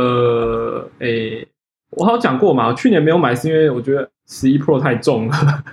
[0.98, 1.46] 哎，
[1.90, 5.64] 我好像讲过嘛，我去年没有买是因为我觉得十一 Pro 太重了。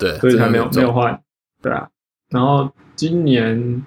[0.00, 1.22] 对，所以才没有没有换，
[1.62, 1.88] 对啊。
[2.30, 3.84] 然后今年，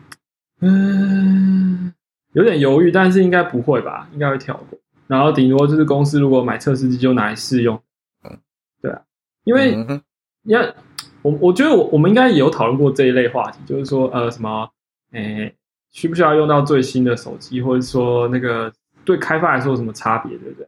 [0.62, 1.92] 嗯，
[2.34, 4.08] 有点犹豫，但是应该不会吧？
[4.14, 4.80] 应该会跳过。
[5.08, 7.82] 然后顶多就是公司如果买测试机就拿来试用，
[8.24, 8.38] 嗯，
[8.82, 9.02] 对啊。
[9.44, 9.76] 因为
[10.44, 10.74] 你看，
[11.24, 14.70] 我我觉得我我们应该也有讨论过这一类话题，就是说呃什么，
[15.12, 15.54] 诶，
[15.92, 18.72] 需不需要用到最新的手机，或者说那个
[19.04, 20.68] 对开发来说有什么差别，对不对？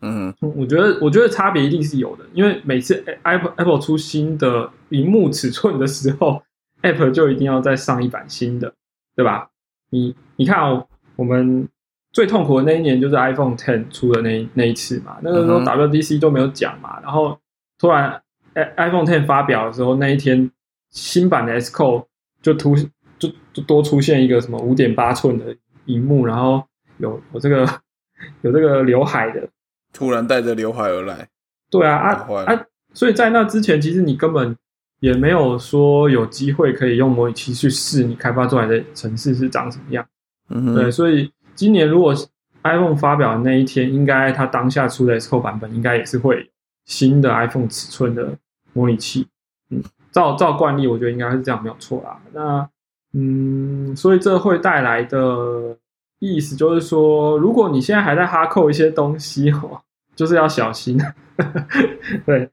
[0.00, 6.40] 嗯我觉得，我觉得差别一定是有的，因为每次 Apple Apple 出新的荧幕尺寸的时候
[6.82, 8.72] ，Apple 就一定要再上一版新的，
[9.16, 9.50] 对吧？
[9.90, 11.68] 你你看哦，我们
[12.12, 17.36] 最痛苦的那一年就是 iPhone Ten 出的那那一次嘛，那个时候 WDC 都没有讲嘛，然后
[17.78, 18.22] 突然
[18.54, 20.50] iPhone Ten 发表的时候，那一天
[20.90, 22.04] 新版的 S Code
[22.40, 22.76] 就突
[23.18, 25.56] 就就多出现一个什么五点八寸的
[25.86, 26.62] 荧幕，然后
[26.98, 27.66] 有有这个
[28.42, 29.48] 有这个刘海的。
[29.98, 31.28] 突然带着刘海而来，
[31.68, 32.12] 对啊啊
[32.46, 32.64] 啊！
[32.94, 34.56] 所以在那之前，其实你根本
[35.00, 40.06] 也没有说有机会可以用模拟器去试你开发出来的城市是长什么样。
[40.50, 42.14] 嗯对，哼，所以今年如果
[42.62, 46.48] iPhone 发表的那一天，应该它当下出的 Xcode 版本应该也是会
[46.84, 48.32] 新的 iPhone 尺寸的
[48.72, 49.26] 模拟器。
[49.70, 49.82] 嗯，
[50.12, 52.20] 照照惯例，我觉得应该是这样，没有错啦。
[52.32, 52.68] 那
[53.14, 55.76] 嗯，所以这会带来的
[56.20, 59.80] 意思就是说，如果你现在还在哈扣一些东西哦，
[60.18, 60.98] 就是要小心。
[62.26, 62.50] 对，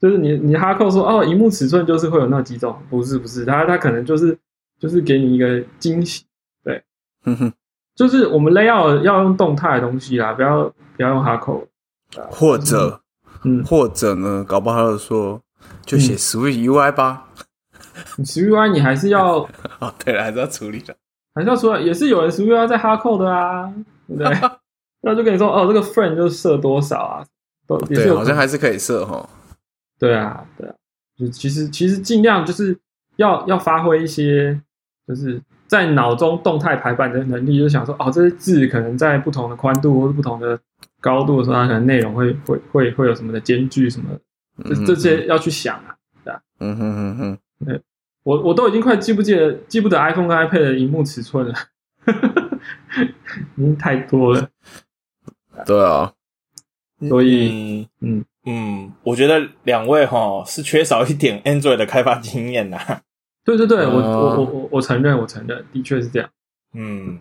[0.00, 4.36] 就是你你哈扣说哦，荧幕尺寸就是会有那几种，不是不是，它它可能就是
[4.78, 6.24] 就是给你一个惊喜。
[6.64, 6.82] 对
[7.24, 7.52] 哼哼，
[7.94, 10.64] 就是我们 layout 要用动态的东西啦，不要
[10.96, 11.66] 不要用 hardcore。
[12.30, 13.02] 或者
[13.44, 15.42] 嗯，或者呢，搞不好说
[15.84, 17.28] 就写 Switch UI 吧。
[18.16, 19.40] 你 SWI 你还是要
[19.78, 20.96] 哦，对了，还是要处理的。
[21.34, 23.70] 还是要处理，也是有人 SWI 要在 hardcore 的啊，
[24.08, 24.32] 对不对？
[25.04, 27.24] 那就跟你说哦，这个 friend 就设多少啊，
[27.66, 29.28] 都也是对，好像还是可以设哈。
[29.98, 30.74] 对啊，对啊，
[31.16, 32.78] 就其实其实尽量就是
[33.16, 34.60] 要要发挥一些，
[35.06, 40.58] 就是在脑中动态排版的能力，就想说哦，这些字可能在不同的宽度或者不同的
[41.00, 44.08] 高度的时候，它可能内容会会会会有什么的间距什么
[44.64, 45.96] 的，这嗯这些要去想啊。
[46.60, 47.80] 嗯哼哼哼，
[48.22, 51.54] 我我都已经快记不记得记不得 iPhone 跟 iPad 的荧幕尺寸了，
[53.56, 54.48] 已经太多了。
[55.66, 56.12] 对啊，
[57.08, 63.00] 所以嗯嗯嗯，我觉得两位哈是缺少一点 Android 的开发经验呐。
[63.44, 66.28] 对对对，我哦我我我我承认，我承认，的确是这样。
[66.72, 67.20] 嗯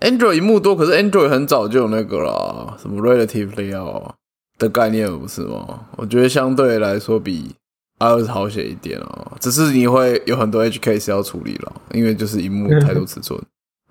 [0.00, 4.12] ，Android 一幕多，可是 Android 很早就有那个啦，什么 relative layout
[4.58, 5.88] 的概念不是吗？
[5.96, 7.54] 我觉得相对来说比
[7.98, 13.40] iOS 好写一点哦，只是你会有很多 edge case 要处理了，因为就是一幕太多尺寸。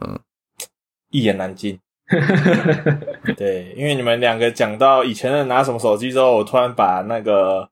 [0.01, 0.17] 嗯
[1.11, 1.79] 一言难尽。
[3.37, 7.69] 对，因为你们两个讲到以前的拿什么手机之后，我突然把那个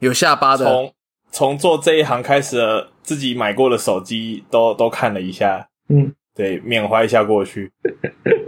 [0.00, 0.92] 有下巴的，从
[1.30, 7.72] 从做这一行开始的自己买过的手机都都看了一下，嗯，对，缅怀一下过去。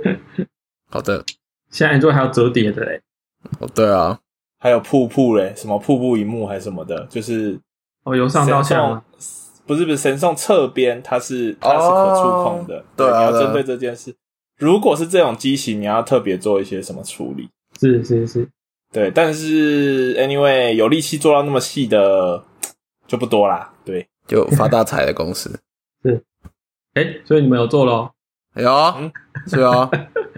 [0.91, 1.25] 好的，
[1.71, 3.01] 现在 Android 还有折叠的嘞。
[3.59, 4.19] 哦对啊，
[4.59, 7.59] 还有瀑布嘞，什么瀑布荧幕还是什么的，就是
[8.05, 9.03] 哦，由上到下吗？
[9.67, 14.15] 不是不是，神送侧边它是它是可触控的，对啊对啊你要针对这件事。
[14.63, 17.51] 如果是这种机型，你要特别做一些什么处理？
[17.81, 18.49] 是是是，
[18.93, 22.45] 对，但是 anyway 有力气做到那么细的
[23.09, 23.75] 就不多啦。
[23.85, 25.59] 对，就发大财的公司
[26.05, 26.23] 是，
[26.95, 28.15] 哎，所以你们有做咯？
[28.55, 29.11] 有
[29.49, 29.91] 是哦，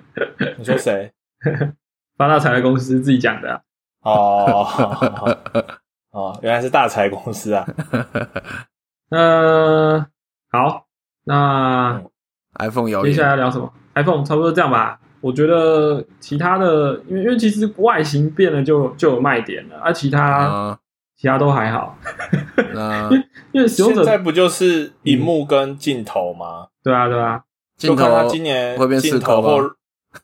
[0.56, 1.12] 你说谁？
[2.16, 3.60] 发大财的公司自己讲的啊。
[4.02, 5.38] 哦
[6.12, 7.66] 哦，原来是大财公司啊。
[9.10, 10.06] 呃，
[10.50, 10.86] 好，
[11.24, 12.02] 那
[12.58, 14.98] iPhone 有接下来要，聊什么？iPhone 差不多这样吧。
[15.20, 20.78] 我觉得其他的，因为因为其实外形变了就就有卖点了，啊，其他、啊，
[21.16, 21.96] 其他都还好，
[22.74, 23.08] 那
[23.52, 26.66] 因为使用者现在不就是荧幕跟镜头吗？
[26.82, 27.42] 对啊对啊，
[27.78, 29.74] 镜就看今年会变镜 4K 吗头或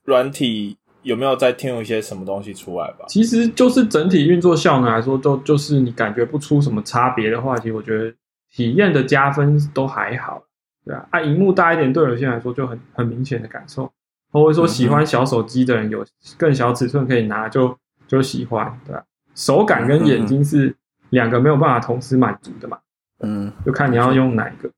[0.05, 3.07] 软体有没有再添一些什么东西出来吧？
[3.09, 8.13] 其实就是整体运作效能来说，都就是你感觉不出什么差别的话，其实我觉得
[8.53, 10.43] 体验的加分都还好，
[10.91, 13.93] 对啊，啊，荧幕大一点，对有些人来说就很很明显的感受，
[14.33, 16.05] 或者说喜欢小手机的人有
[16.37, 17.77] 更小尺寸可以拿就
[18.09, 19.05] 就喜欢，对吧、
[19.37, 20.75] 手感跟眼睛是
[21.11, 22.79] 两个没有办法同时满足的嘛，
[23.21, 24.69] 嗯，就看你要用哪一个。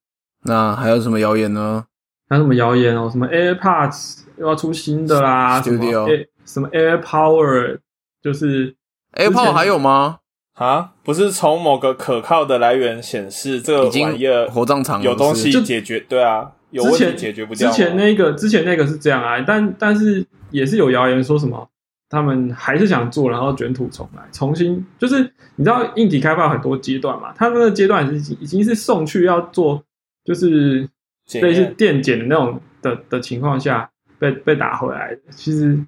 [0.45, 1.87] 那还有什么谣言呢？
[2.29, 3.09] 还有什么谣言哦？
[3.11, 5.63] 什么 AirPods 又要出新的啦？
[5.63, 7.79] 什么 Studio Air 什么 AirPower
[8.21, 8.77] 就是
[9.15, 10.19] AirPower 还有吗？
[10.55, 17.71] 啊，不是从某个可靠的来源显示这个已经玩意儿火葬场有东西解决，对啊，有问题之前解决不掉。
[17.71, 21.67] 之前那个之前那个是这样啊，但但是也是有谣言说什么
[22.11, 25.21] 他们还是想做，然后卷土重来，重新就是
[25.57, 29.83] 你知道硬体开发很多阶段嘛，他那个阶段已经已经是送去要做
[30.25, 30.87] 就是
[31.25, 35.79] 检类似电检的那种的的情况下被被打回来的，其实，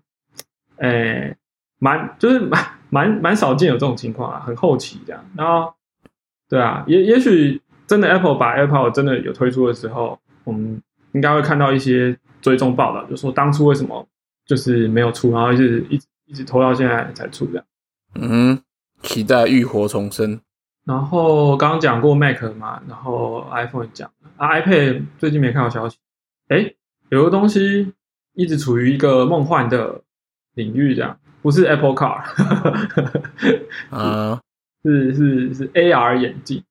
[0.78, 1.36] 诶、
[1.78, 5.20] 蛮就是蛮蛮蛮少见有这种情况啊，很后期这样。
[5.36, 5.74] 然后，
[6.48, 10.80] 对啊，也也许真的 Apple 把 AirPod 真的有推出的时候，我们
[11.12, 14.06] 应该会看到一些追踪报道，就说当初为什么
[14.46, 17.64] 就是没有出，然后一直一直一直拖到现在才出这样。
[18.14, 18.62] 嗯，
[19.02, 20.40] 期待浴火重生。
[20.84, 25.96] 然后刚刚讲过 Mac 嘛，然后 iPhone 也讲啊，iPad 最近没看到消息。
[26.48, 26.72] 哎，
[27.08, 27.92] 有个东西
[28.34, 30.02] 一直处于一个梦幻的
[30.54, 32.22] 领域，这样不是 Apple Car，
[33.94, 34.40] 啊
[34.82, 36.64] 是是是 AR 眼镜。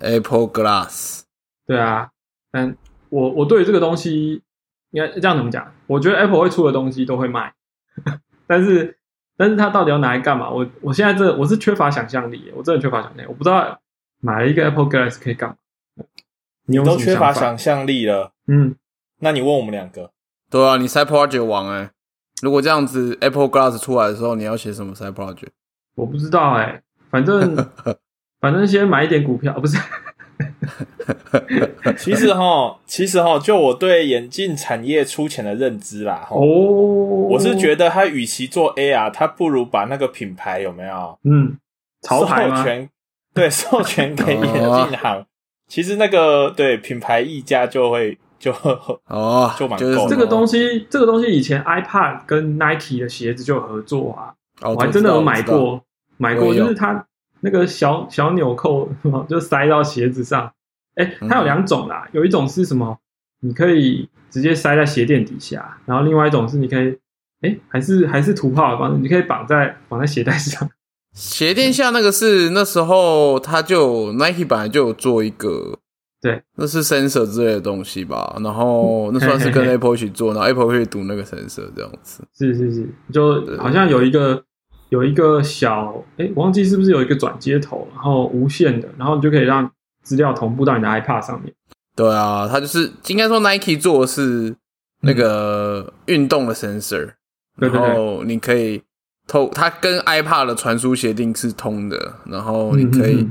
[0.00, 1.24] ，Apple Glass，
[1.66, 2.08] 对啊，
[2.50, 2.74] 但
[3.10, 4.42] 我我对于这个东西
[4.92, 5.70] 应该这样怎么讲？
[5.86, 7.52] 我觉得 Apple 会出的东西都会卖，
[8.48, 8.96] 但是
[9.36, 10.48] 但是它到底要拿来干嘛？
[10.48, 13.78] 我我现在这我是缺乏想象力，我真的缺乏想象力，我不知道
[14.20, 15.56] 买了一个 Apple Glass 可以干嘛？
[16.64, 17.30] 你都缺乏？
[17.30, 18.32] 想象力了。
[18.46, 18.74] 嗯，
[19.20, 20.12] 那你问我们两个，
[20.48, 21.90] 对啊，你 side project 王哎、
[22.42, 25.48] 如果这样子 Apple Glass 出来的时候，你要写什么 side project？
[25.96, 27.56] 我不知道哎、反正
[28.40, 29.76] 反正先买一点股票，哦不是？
[31.98, 41.58] 其实哈，其实哈，就我对眼镜产业粗浅的认知啦，哦，我是觉得他与其做 AR，他不如把那个品牌有没有嗯，
[42.02, 42.56] 潮牌吗？
[42.56, 42.90] 授权，
[43.34, 45.26] 对，授权给 眼镜行。
[45.66, 48.52] 其实那个对品牌溢价就会就
[49.06, 55.42] 哦， 就是这个东西，这个东西以前 iPad 跟 Nike 的鞋子就有合作啊，哦我还真的有买。
[55.42, 55.82] 过，
[56.16, 57.04] 买过，就是它
[57.40, 58.88] 那个小小纽扣
[59.28, 60.50] 就塞到鞋子上。
[60.96, 62.98] 哎，它有两种啦，有一种是什么？
[63.40, 66.98] 你可以直接塞在鞋垫底下，然后另外一种是你可以，
[67.42, 70.68] 哎，还是还是土炮的方式，你可以绑在绑在鞋带上。
[71.12, 75.78] 鞋垫下那个是那时候他就 Nike 本来就有做一个，
[76.20, 82.24] 对，那是 sensor 之类的东西吧，然后那算是跟 Apple 一起做，然后 Apple 会读那个 sensor 这样子。
[82.36, 84.42] 是是是，就好像有一个
[84.88, 89.70] 有一个小，哎，我忘记是不是有一个转接头，然后无线的，然后你就可以让
[90.02, 91.54] 资料同步到你的 iPad 上面。
[91.94, 94.56] 对啊，它就是应该说 Nike 做的是
[95.02, 97.10] 那个运动的 sensor，、
[97.56, 98.82] 然后你可以
[99.28, 103.28] 透它跟 iPad 的传输协定是通的，然后你可以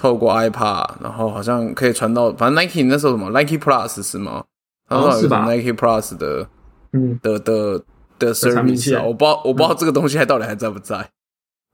[0.00, 4.42] 透过 iPad，然后好像可以传到，反正 Nike 那时候什么 Nike Plus 是吗？
[4.88, 6.48] 它哦好像是吧？Nike Plus 的
[6.92, 7.84] 嗯，的的
[8.18, 11.10] 的 service 啊，我不知道我不知道这个东西还到底还在不在。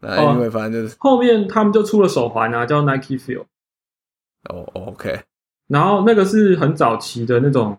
[0.00, 0.32] 那哦。
[0.34, 3.42] 因为反正就是后面他们就出了手环啊，叫 Nike Feel，
[4.50, 5.20] 哦哦 OK，
[5.68, 7.78] 然后那个是很早期的那种，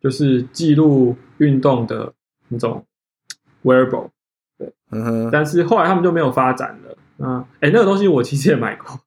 [0.00, 2.12] 就是记录运动的
[2.46, 2.86] 那种
[3.64, 4.10] wearable，
[4.56, 6.96] 对嗯哼，但是后来他们就没有发展了。
[7.18, 9.00] 嗯，哎，那个东西我其实也买过。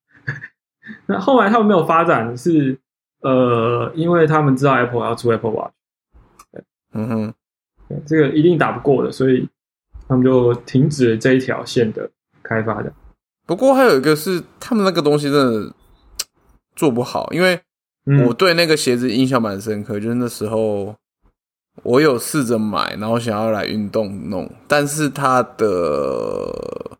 [1.07, 2.77] 那后来他们没有发展是
[3.21, 5.73] 呃，因为他们知道 Apple 要出 Apple Watch，
[6.93, 7.33] 嗯哼，
[7.87, 9.47] 对这个一定打不过的，所以
[10.07, 12.09] 他们就停止了这一条线的
[12.43, 12.93] 开发的。
[13.45, 15.73] 不过还有一个是他们那个东西真的
[16.75, 17.59] 做不好，因为
[18.05, 18.25] 嗯。
[18.27, 20.95] 我对那个鞋子印象蛮深刻，就是那时候
[21.83, 26.97] 我有试着买，然后想要来运动弄，但是它的，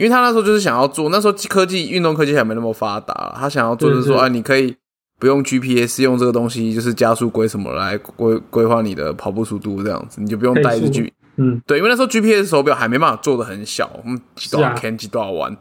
[0.00, 4.74] 因为他那时候就是想要做，那时候科技运动科技还没那么发达，他想要做就是说，对对啊，你可以
[5.18, 11.12] 不用 GPS，用这个东西就是加速规什么来规规划你的跑步速度这样子，你就不用带着 G。
[11.36, 15.54] 嗯，对，因为那时候 GPS 手表还没办法做的很小，我们几多少是啊 K 几多少弯。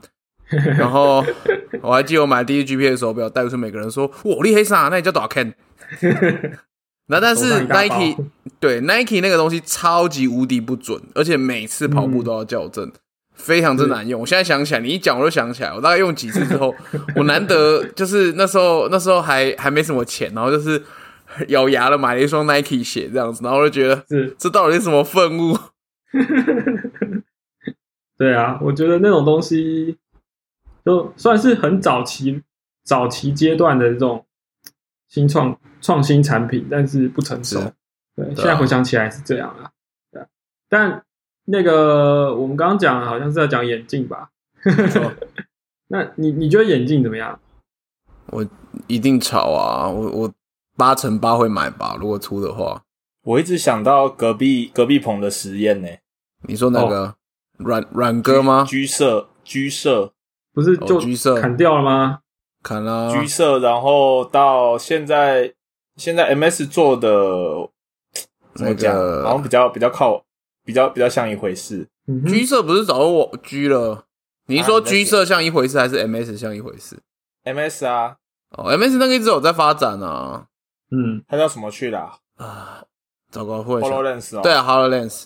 [0.78, 1.22] 然后
[1.82, 4.88] 我还记得我买第一 GPS 手表，带出去每个人说：“哇，厉害啥？
[4.90, 5.54] 那你叫多少 K？”
[7.08, 8.16] 那但是 Nike
[8.60, 12.92] 对 Nike 那个东西超级无敌不准，而且每次跑步都要校正，
[13.40, 14.22] 非常之难用。
[14.22, 16.76] 我现在想起来，你一讲我就想起来，我大概用几次之后，
[17.16, 20.84] 我难得就是那时候那时候还还没什么钱，然后就是
[21.48, 25.58] 咬牙了买了一双 Nike 鞋这样子，然后我就觉得是，这到底是什么愤怒？
[28.18, 29.98] 对啊，我觉得那种东西
[30.86, 32.44] 就算是很早期、
[32.84, 34.26] 早期阶段的这种
[35.08, 37.74] 新创创新产品，但是不成熟是。
[38.16, 39.72] 对，对啊现在回想起来是这样啊。
[40.12, 40.26] 对啊，
[40.68, 41.04] 但
[41.52, 44.30] 那个我们刚刚讲好像是在讲眼镜吧？
[44.92, 45.12] 错
[45.92, 47.40] 那你你觉得眼镜怎么样？
[48.28, 48.46] 我
[48.88, 49.90] 一定炒啊！
[49.90, 50.34] 我我
[50.78, 52.84] 八成八会买吧，如果出的话。
[53.24, 55.88] 我一直想到隔壁隔壁棚的实验呢、
[56.48, 57.16] 你说那个
[57.58, 58.64] 软软哥吗？
[58.68, 60.14] 居社居社
[60.54, 62.20] 不是就哦橘色砍掉了吗？
[62.64, 65.54] 砍了、居社，然后到现在
[65.96, 67.70] 现在 MS 做的
[68.54, 68.94] 怎么讲？
[68.94, 70.24] 那个好像比较比较靠
[70.70, 71.88] 比较比较像一回事。
[72.28, 74.06] 橘色不是早就我居了？
[74.46, 76.96] 你是说橘色像一回事，还是 MS 像一回事
[77.44, 78.18] ？MS 啊，
[78.56, 80.46] 哦，MS 那个一直有在发展啊。
[80.92, 82.00] 嗯，他叫什么去的
[82.36, 82.84] 啊，
[83.32, 85.24] 糟糕，会想？HoloLens 哦，对啊 HoloLens，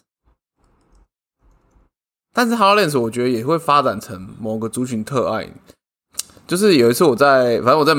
[2.32, 5.50] 但是 HoloLens 我觉得也会发展成某个族群特爱。
[6.48, 7.94] 就是有一次我在，反正我在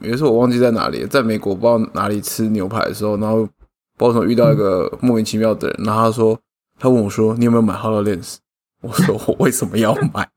[0.00, 3.48] 有一次我忘记在哪里，在美国不知道哪里吃牛排的时候，然后
[3.96, 6.38] 不知道怎么遇到一个莫名其妙的人，然后他说，
[6.78, 8.36] 他问我说你有没有买 HoloLens？
[8.80, 10.28] 我说我为什么要买？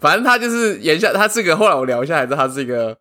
[0.00, 2.96] 反正他就是言下，他是个后来我聊一下才知道他是一个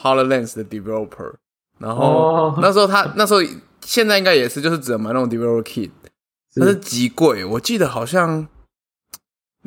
[0.00, 1.32] HoloLens 的 developer，
[1.78, 3.40] 然后哦那时候他那时候
[3.80, 5.90] 现在应该也是就是只能买那种 developer kit，
[6.54, 8.46] 但是极贵，我记得好像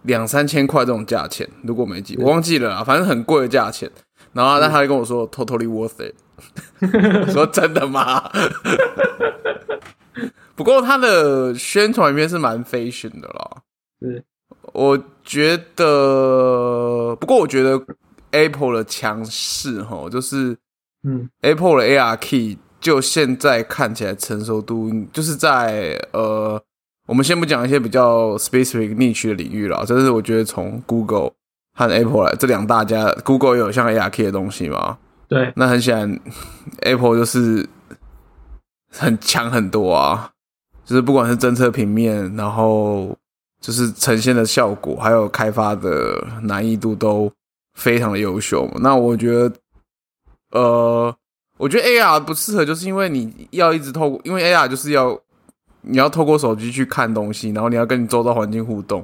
[0.04, 3.92] 两三千块这种价钱，如果没记，我忘记了啦，反正很贵的价钱。
[4.34, 6.14] 然后他他就跟我说 totally worth it，
[6.82, 8.30] 我说真的吗？
[10.56, 13.58] 不过他的宣传里面是蛮 fashion 的啦，
[14.02, 14.24] 是。
[14.74, 17.80] 我觉得，不过我觉得
[18.32, 20.58] Apple 的强势哈，就是
[21.04, 21.30] 嗯。
[21.42, 26.62] Apple 的 AR Key 就现在看起来成熟度就是在呃，
[27.08, 31.32] 我们先不讲一些比较 specific niche 的领域了，就是我觉得从 Google
[31.74, 34.98] 和 Apple 来这两大家，Google 有像 AR Key 的东西吗？
[35.28, 36.20] 对，那很显然
[36.82, 37.68] ，Apple 就是
[38.92, 40.32] 很强很多啊，
[40.86, 43.18] 就是不管是侦测平面，然后
[43.60, 47.32] 就是呈现的效果，还有开发的难易度都
[47.74, 48.70] 非常的优秀。
[48.82, 49.52] 那我觉得，
[50.52, 51.16] 呃，
[51.58, 55.20] 我觉得 AR 不适合，就是因为你要一直透过，因为 AR 就是要
[55.82, 59.04] 你要透过手机去看东西，然后你要跟你周遭环境互动。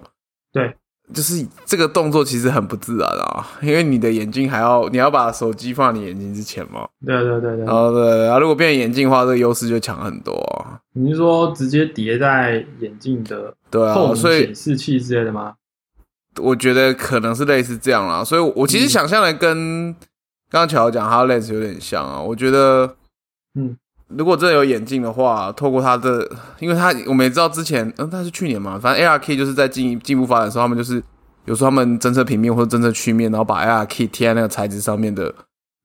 [0.51, 0.75] 对，
[1.13, 6.87] 就是这个动作其实很不自然啊，因为你的眼睛还要你要把手机放在你眼睛之前嘛。
[7.05, 7.67] 对对对对然。
[7.67, 10.79] 后对，然后如果变成眼镜的话，这个优势就强很多啊。
[10.93, 15.53] 你是说直接叠在眼镜的对啊，所以显示器之类的吗？
[16.39, 18.23] 我觉得可能是类似这样啦。
[18.23, 19.93] 所以我其实想象的跟
[20.49, 22.21] 刚刚乔讲 HoloLens 有点像啊。
[22.21, 22.95] 我觉得，
[23.55, 23.75] 嗯，
[24.17, 31.01] 如果真的有眼镜的话，透过它的，因为它我们也知道之前，嗯，那是去年嘛，反正 ARKey 就是在进进一步发展的时候，他们就是
[31.45, 35.33] 有时候他们侦测平面或者侦测曲面，然后把 ARKey 贴在那个材质上面的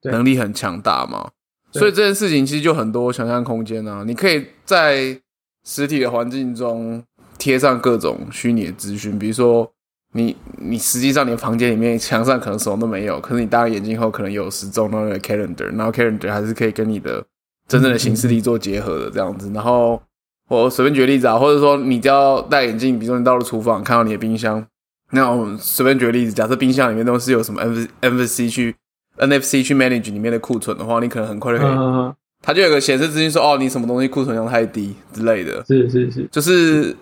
[0.03, 1.29] 能力很强大嘛。
[1.73, 5.21] 所以这件事情其实就很多想象空间啊，你可以在
[5.65, 7.03] 实体的环境中
[7.39, 9.71] 贴上各种虚拟的资讯，比如说
[10.13, 17.23] 你你实际上你的房间里面墙上可能什么都没有，可是你戴上眼镜后可能有时钟，然后有 calendar，然后 calendar 还是可以跟你的
[17.69, 19.51] 真正的形式力做结合的这样子。
[19.53, 20.01] 然后
[20.49, 24.65] 我随便举个例子啊，或者说你只要戴眼镜，比如说你到了厨房看到你的冰箱，
[25.11, 28.75] 那我们随便举个例子，假设冰箱里面都是有什么 N NFC 去
[29.19, 35.65] NFC 去 manage 里面的库存的话，你可能很快就可以，嗯，它就有个显示资讯说哦，你什么东西库存量太低之类的。
[35.67, 36.95] 是是是，就是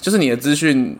[0.00, 0.96] 就是你的资讯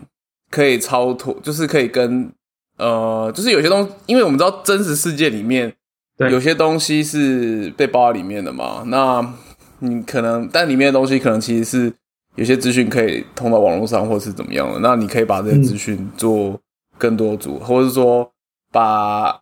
[0.51, 2.31] 可以超脱，就是可以跟
[2.79, 5.73] 呃，就是有些东西，因为我们知道真实世界里面
[6.17, 9.35] 对有些东西是被包在里面的嘛，那
[9.79, 11.93] 你可能但里面的东西可能其实是
[12.37, 16.59] 有些资讯可以通到网络上或是怎么样的，那你可以把这些资讯做
[16.99, 18.31] 更多组，或者是说
[18.71, 19.33] 把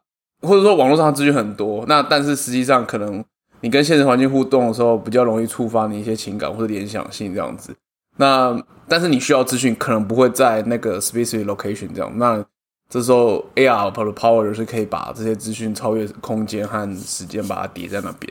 [0.42, 3.22] 或者说网络上资讯很多，那但是实际上可能
[3.60, 7.74] 你跟现实环境互动的时候，比较容易触发你一些情感或者联想性这样子。
[8.16, 8.58] 那
[8.88, 12.10] 但是你需要资讯，可能不会在那个 specific location 这样。
[12.16, 12.44] 那
[12.90, 18.30] 这时候 AR 的 power 就是可以把这些资讯超越空间和时间，把它叠在那边。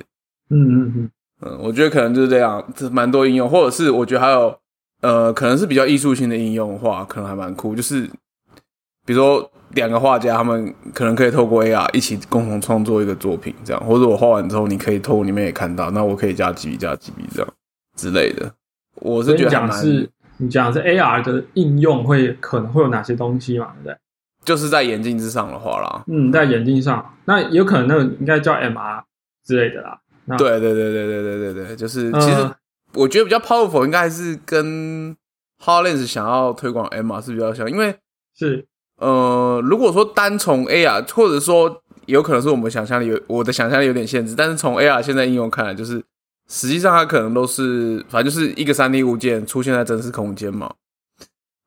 [0.50, 1.12] 嗯嗯嗯，
[1.44, 4.54] 嗯，我觉得可能就是这样，这蛮多应用，或者是我觉得还有
[5.02, 7.74] 呃，可能是比较艺术性的应用的话，可能还蛮酷。
[7.74, 8.02] 就是
[9.06, 17.54] 比如说两个画家，他们可能可以透过 AR 一起共同创作一个作品，这样，或者我画完之后，你可以透过里面也看到，那我可以加几笔加几笔这样
[17.96, 18.52] 之类的。
[18.96, 23.72] 我是觉得讲是，你讲的是 AR 的应用会可能会有哪些东西嘛？
[23.76, 23.98] 对不对？
[24.46, 29.04] 就是在眼镜之上的话啦，嗯，在眼镜上，那有可能那个应该叫 MR
[29.46, 30.00] 之类的啦。
[30.26, 32.50] 那对对对对对对对对，就是嗯其实
[32.94, 35.16] 我觉得比较 powerful 应该还是跟
[35.64, 37.96] HoloLens 想要推广 MR 是比较像，因为
[38.38, 38.66] 是
[38.98, 46.02] 呃，如果说单从 AR，或者说有可能是我们想象力有我的想象力有点限制，但是从 AR 现在应用看来，就是
[46.48, 50.72] 实际上它可能都是反正就是一个三 D 物件出现在真实空间嘛。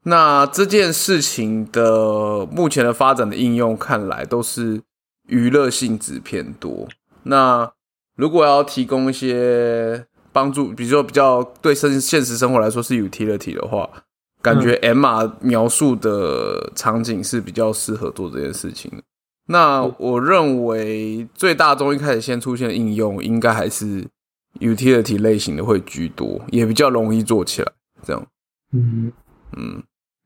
[0.04, 4.82] 那这件事情的目前的发展的应用看来都是
[5.28, 6.88] 娱乐性质偏多。
[7.22, 7.70] 那
[8.16, 13.88] 如果要提供一些帮助，比如说比较对生现实生活来说是 utility 的话，
[14.40, 19.02] 感觉 MR 描述的场景是比较适合做这件事情的。
[19.46, 24.04] 那我认为最大宗一开始先出现的应用，应该还是
[24.58, 27.72] utility 类型的会居多，也比较容易做起来。
[28.04, 28.26] 这样，
[28.72, 29.12] 嗯，
[29.56, 29.82] 嗯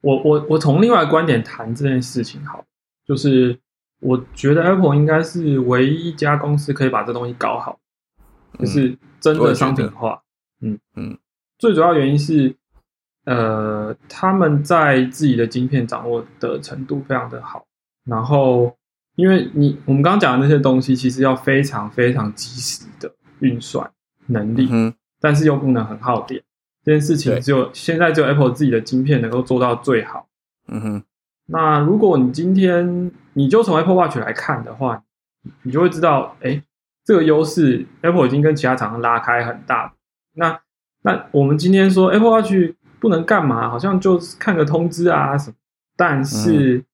[0.07, 2.65] 我我我从另外一个观点谈这件事情好，
[3.05, 3.59] 就是
[3.99, 7.77] 我觉得 Apple 应该是唯一一家公司可以把这东西搞好，
[8.57, 10.23] 就是真的商品化。
[10.61, 11.19] 嗯嗯，
[11.59, 12.55] 最主要原因是，
[13.25, 17.67] 呃，他们在自己的晶片掌握的程度非常的好，
[18.05, 18.77] 然后
[19.17, 23.91] 因为你我们刚刚讲的那些东西，其实要非常非常及时的运算
[24.27, 26.41] 能力，嗯，但是又不能很耗电。
[26.87, 30.29] 这件事情只有现在只有 Apple 自己的晶片能够做到最好。
[30.69, 31.03] 嗯哼，
[31.47, 35.03] 那如果你今天你就从 Apple Watch 来看的话，
[35.63, 36.63] 你就会知道，哎，
[37.05, 39.95] 这个优势 Apple 已经跟其他厂商拉开很大。
[40.35, 40.61] 那
[41.03, 42.53] 那我们今天说 Apple Watch
[43.01, 45.57] 不能干嘛，好像就是看个通知啊什么。
[45.97, 46.85] 但是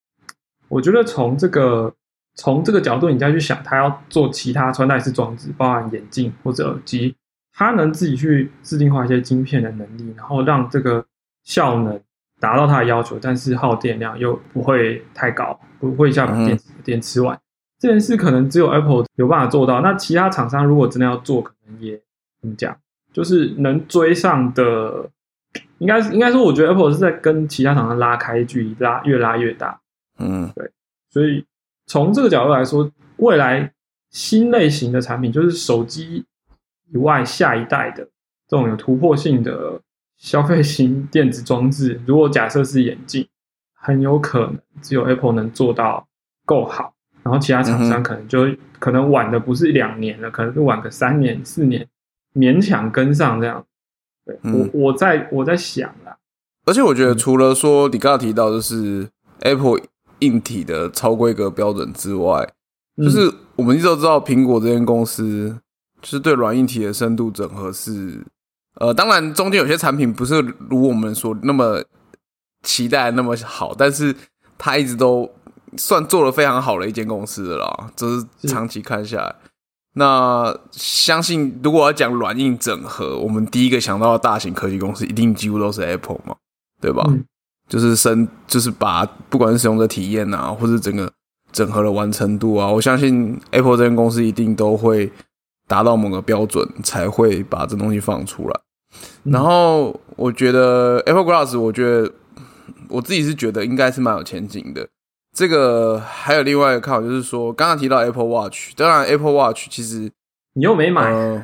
[0.69, 1.95] 我觉得从这个
[2.35, 7.15] 从这个角度，你再去想，它要做其他穿戴式装置，包含眼镜或者耳机，
[7.55, 11.05] 它能自己去制定化一些晶片的能力，然后让这个
[11.45, 12.01] 效能
[12.41, 17.39] 达到它的要求，但是耗电量又不会太高，不会一下把电、电吃完。
[17.79, 19.81] 这件事可能只有 Apple 有办法做到。
[19.81, 22.01] 那其他厂商如果真的要做，可能也
[22.41, 22.77] 怎么讲，
[23.13, 25.11] 就是能追上的，
[25.79, 29.81] 应该应该说，我觉得 Apple 是在跟其他厂商拉开距离，拉越拉越大。
[30.19, 30.71] 嗯对
[31.11, 31.45] 所以
[31.87, 33.73] 从这个角度来说，未来
[34.11, 36.25] 新类型的产品，就是手机
[36.93, 38.05] 以外下一代的
[38.49, 39.81] 这种有突破性的
[40.19, 43.27] 消费型电子装置，如果假设是眼镜，
[43.75, 46.07] 很有可能只有 Apple 能做到
[46.45, 48.47] 够好，然后其他厂商可能就、
[48.79, 51.87] 可能晚的不是两年了，可能是晚个三年四年，
[52.35, 53.65] 勉强跟上这样。
[54.25, 54.71] 对、嗯。
[54.73, 56.17] 我我在我在想啦，
[56.67, 59.09] 而且我觉得除了说你刚刚提到就是
[59.41, 59.81] Apple
[60.21, 62.49] 硬体的超规格标准之外，
[62.97, 65.59] 嗯就是我们一直都知道苹果这间公司
[66.03, 68.23] 就是对软硬体的深度整合是，
[68.75, 71.83] 呃，当然中间有些产品不是如我们所那么
[72.63, 74.15] 期待那么好，但是
[74.59, 75.31] 它一直都
[75.77, 79.35] 算做的非常好的一间公司的啦，就是是长期看下来。
[79.95, 86.37] 那相信如果要讲软硬整合，我们第一个想到的大型科技公司一定几乎都是 Apple 嘛，
[86.81, 87.05] 对吧？
[87.09, 87.25] 嗯
[87.69, 91.11] 就是深，就是把不管是使用者体验啊，或者整个
[91.53, 95.11] 整合的完成度啊，我相信 Apple 这间公司一定都会
[95.73, 98.61] 达到某个标准，才会把这东西放出来。
[99.25, 102.13] 嗯然后我觉得 Apple Glass，我觉得
[102.89, 104.87] 我自己是觉得应该是蛮有前景的。
[105.35, 110.11] 这个还有另外一个看法，就是说刚刚提到 Apple Watch，当然 Apple Watch 其实
[110.53, 111.43] 你又没买，呃，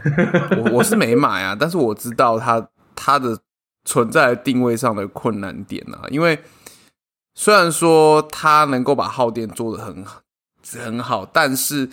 [0.59, 3.39] 我我是没买啊， 但是我知道它它的
[3.87, 6.39] 存在定位上的困难点啊，因为
[7.35, 10.05] 虽然说它能够把耗电做得很
[10.85, 11.89] 很好，但是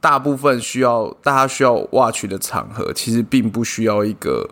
[0.00, 4.48] 大部分需要大家需要 watch 的场合，其实并不需要一个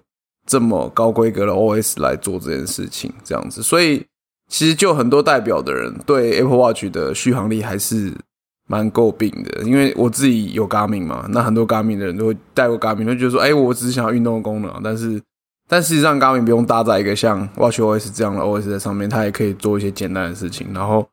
[0.47, 4.05] 这么高规格的 OS 来做这件事情，这样子，所以
[4.49, 8.13] 其实就很多代表的人对 Apple Watch 的续航力还是
[8.69, 15.21] 蛮诟病的，因为我自己有 Garmin 嘛，那很多 Garmin 的人都会带过 Garmin，都觉得说，哎、我只是想要运动的功能，但是
[15.69, 21.09] 但事实上 Garmin 不用搭载一个像 Watch OS 这样的 OS 在上面，它也可以做一些简单的事情，然后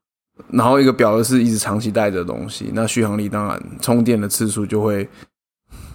[0.52, 5.08] 然后一个表的是一直长期带着的东西，那续航力当然充电的次数就会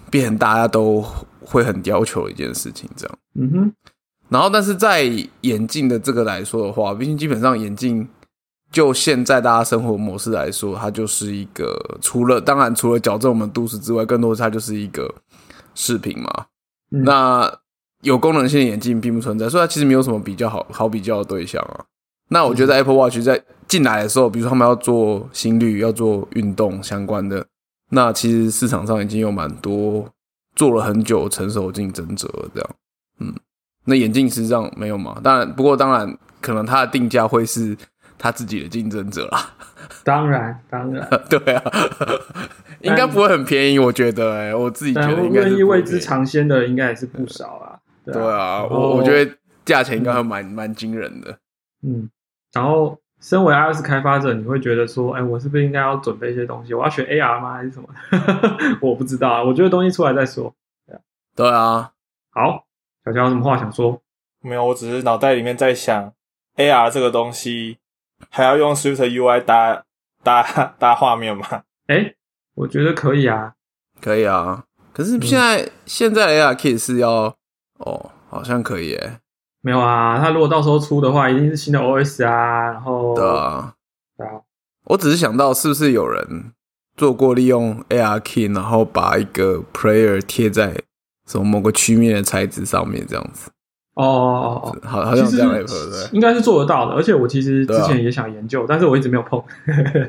[0.09, 1.03] 变大家都
[1.41, 3.17] 会很要求的一件事情，这样。
[3.35, 3.73] 嗯哼，
[4.29, 5.03] 然后，但是在
[5.41, 8.07] 眼镜的这个来说的话，毕竟基本上眼镜
[8.71, 15.13] 就现在大家生活模式来说，它就是一个除了当然除了矫正我们度数之外，更多的它就是一个
[15.75, 16.45] 饰品嘛。
[16.91, 17.59] 嗯那
[18.01, 21.83] 有功能性的眼镜并不存在，所以它其实没有什么比较好好比较的对象啊。
[22.29, 27.45] 那我觉得 Apple Watch 在进来的时候，比如说他们要做心率、要做运动相关的，
[27.91, 30.09] 那其实市场上已经有蛮多
[30.55, 32.69] 做了很久成熟竞争者了这样。
[33.19, 33.33] 嗯，
[33.85, 35.21] 那眼镜实际上没有嘛？
[35.23, 37.77] 当然，不过当然可能它的定价会是
[38.17, 39.53] 他自己的竞争者啦。
[40.03, 41.71] 当然当然， 对啊，
[42.81, 47.77] 应该不会很便宜，我觉得、欸，我自己觉得应该愿意为之尝鲜的应该也是不少啊。
[48.05, 49.31] 对对啊，我我觉得
[49.63, 51.37] 价钱应该会蛮蛮惊人的。
[51.83, 52.09] 嗯，
[52.53, 56.73] 然后身为 iOS 开发者，你会觉得说，哎，我是不是应该要准备一些东西？
[56.73, 57.53] 我要学 AR 吗？
[57.55, 57.89] 还是什么？
[58.81, 60.53] 我不知道啊，我觉得东西出来再说。
[61.35, 61.91] 对啊，
[62.31, 62.65] 好，
[63.05, 64.01] 小乔有什么话想说？
[64.41, 66.13] 没有，我只是脑袋里面在想
[66.55, 67.77] ，AR 这个东西
[68.29, 69.83] 还要用 Swift UI 搭
[70.23, 70.43] 搭
[70.79, 71.63] 搭画面吗？
[71.87, 72.15] 哎，
[72.55, 73.53] 我觉得可以啊。
[74.01, 74.63] 可以啊。
[74.93, 77.35] 可是现在、现在的 AR Kit 是要
[77.77, 79.19] 哦，好像可以诶。
[79.61, 83.73] 没有啊，他如果到时候出的话，一定是新的 OS 啊，然后对啊，
[84.17, 84.31] 对啊，
[84.85, 86.51] 我只是想到是不是有人
[86.95, 90.81] 做过利用 AR key，然后把一个 Player 贴在
[91.27, 93.51] 什么某个曲面的材质上面，这样子，
[93.95, 95.65] 哦哦哦哦，好好像这样对？
[96.13, 99.43] 应该是做得到的，而且我其实之前也想研究，但是我一直没有碰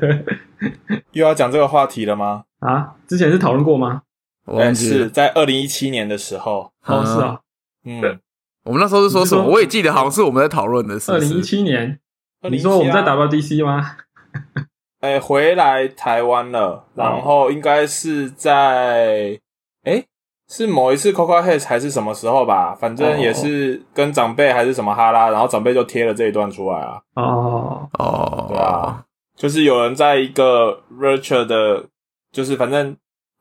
[1.11, 2.43] 又要讲这个话题了吗？
[2.59, 2.95] 啊。
[3.07, 4.03] 之前是讨论过吗？
[4.45, 4.97] 哎我忘记了。
[5.03, 7.39] 是在二零一七年的时候，哦，是啊，
[7.85, 8.19] 嗯，
[8.63, 9.43] 我们那时候是说什么？
[9.45, 11.99] 我也记得好像是我们在讨论的二零一七年
[12.41, 13.97] ，2017你说我们在啊 WDC 吗？
[15.01, 19.39] 哎、回来台湾了，然后应该是在
[19.83, 20.05] 哎、
[20.47, 22.75] 是某一次 Coco Heads 还是什么时候吧？
[22.75, 29.03] 反正也是跟长辈还是什么哈拉，然后长辈就贴了这一段出来啊，哦，哦，对啊，
[29.35, 31.85] 就是有人在一个 virtual 的，
[32.31, 32.95] 就是反正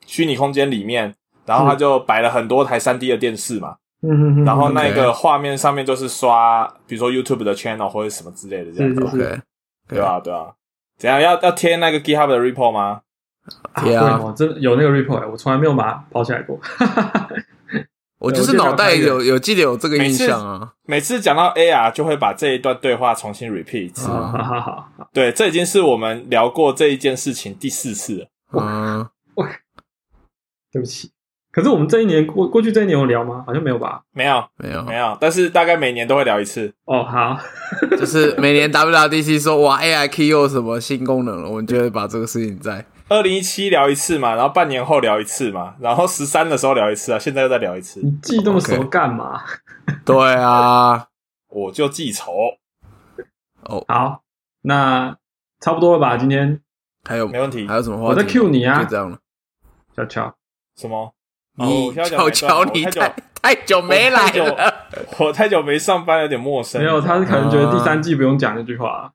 [0.07, 1.15] 虚拟空间里面，
[1.45, 9.41] 然后他就摆了很多台三 D 的电视嘛，嗯哼哼，然后那个画面上面就是刷，比如说 YouTube 的 channel 或者什么之类的这样子，是是是 OK，
[9.89, 10.47] 对啊，对啊。
[10.99, 13.01] 怎样要要贴那个 GitHub 的 repo 吗？
[13.83, 16.61] 贴啊对哦，真的有那个 report，我从来没有把它跑起来过。
[18.21, 20.75] 我就是脑袋有有记得有这个印象啊。
[20.85, 24.09] 每次讲到 AR 就会把这一段对话重新 repeat 一次。
[24.09, 28.27] 好好好好，对，这已经是我们聊过这一件事情第四次了。
[28.53, 29.09] 嗯，
[30.71, 31.11] 对不起。
[31.53, 33.43] 可是我们这一年过过去这一年有聊吗？
[33.47, 34.03] 好像没有吧。
[34.13, 36.73] 没有没有没，有，但是大概每年都会聊一次。
[36.85, 37.37] 哦，好，
[37.99, 42.85] 就是每年 WWDC 说哇 AI Key 又有什么新功能了，我们就会把这个事情在。
[43.09, 49.43] 二零一七聊一次嘛，然后半年后聊一次嘛，然后十三的时候聊一次啊，现在又再聊一次你，记这么熟干嘛
[50.05, 51.09] 对啊，
[51.51, 52.33] 我就记仇。
[53.65, 54.23] 哦，好，
[54.63, 55.17] 那
[55.59, 56.17] 差不多了吧？
[56.17, 56.61] 今天
[57.05, 58.05] 还有没问题还有什么话？
[58.05, 59.19] 我在 cue 你啊就这样了。
[59.97, 60.33] 小乔，
[60.77, 61.13] 什么？
[61.57, 64.75] 哦你我现在讲巧巧，哪一段我太久你太太久没来我太久了。
[65.19, 66.81] 我太久没上班，有点陌生。
[66.81, 69.13] 没有，他是可能觉得第啊三季不用讲那句话。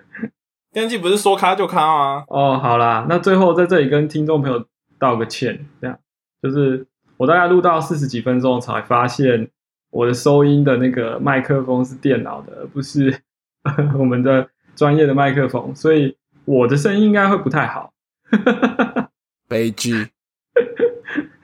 [0.72, 2.24] 第三季不是说咔就咔吗？
[2.28, 4.64] 哦，好啦，那最后在这里跟听众朋友
[4.98, 5.98] 道个歉，这样
[6.42, 9.48] 就是我大概录到四十几分钟才发现
[9.90, 13.22] 我的收音的那个麦克风是电脑的，而不是
[13.98, 17.92] 我们的专业的麦克风，所以我的声音应该会不太好。
[19.48, 20.08] 悲剧，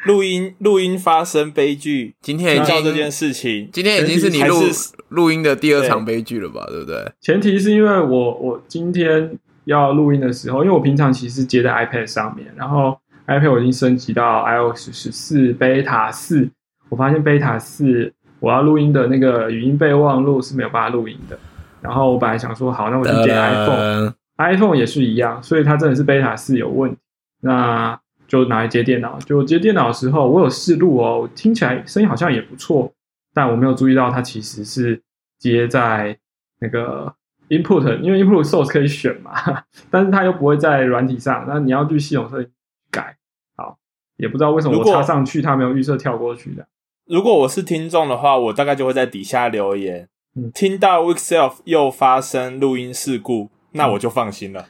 [0.04, 4.60] 录音录音发生悲剧，今天已经这件事情，今天已经是你录
[5.08, 6.64] 录音的第二场悲剧了吧？
[6.68, 7.12] 对不对？
[7.20, 12.98] 前提是因为我我今天要录音的时候，因为我平常其实接在 iPad 上面，然后
[13.28, 16.50] iPad 我已经升级到 iOS 十四 Beta 四，
[16.88, 21.38] 我发现 Beta 四我要录音的那个语音备忘录是没有办法录音的。
[21.80, 26.98] 然后我本来想说，好，那我就接 iPhone，iPhone 也是一样，所以它真的是 Beta 四有问题，
[27.40, 27.98] 那
[28.32, 29.18] 就拿来接电脑。
[29.18, 32.90] 就接电脑的时候，我有试录哦，听起来声音好像也不错，
[33.34, 35.02] 但我没有注意到它其实是
[35.38, 36.16] 接在
[36.60, 37.14] 那个
[37.50, 39.32] input，因为 input source 可以选嘛，
[39.90, 42.48] 但是它又不会在软体上，那你要去系统设计
[42.90, 43.14] 改。
[43.54, 43.76] 好，
[44.16, 46.66] 也不知道为什么我插上去，它没有预设跳过去的。
[47.04, 50.08] 如果我是听众的话，我大概就会在底下留言。
[50.34, 54.68] 嗯听到 Weekself 又发生录音事故，那我就放心了。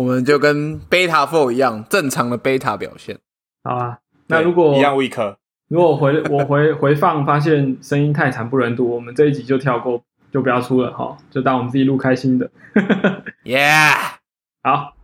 [0.00, 3.18] 我们就跟 Beta Four 一样，正常的 Beta 表现。
[3.62, 3.98] 好啊，
[4.28, 5.36] 那如果一样 Week，
[5.68, 12.50] 如果回我回 回放发现声音太惨不忍睹，我们这一集就跳过，就不要出了哈，就当我们自己录开心的。
[13.44, 14.14] Yeah，
[14.62, 14.94] 好，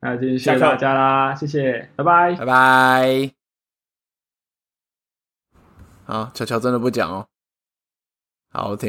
[0.00, 2.34] 那今天谢谢大家啦，谢谢，拜拜。
[2.36, 3.30] 拜拜。
[6.04, 7.26] 好，巧巧真的不讲哦，
[8.52, 8.82] 好好听。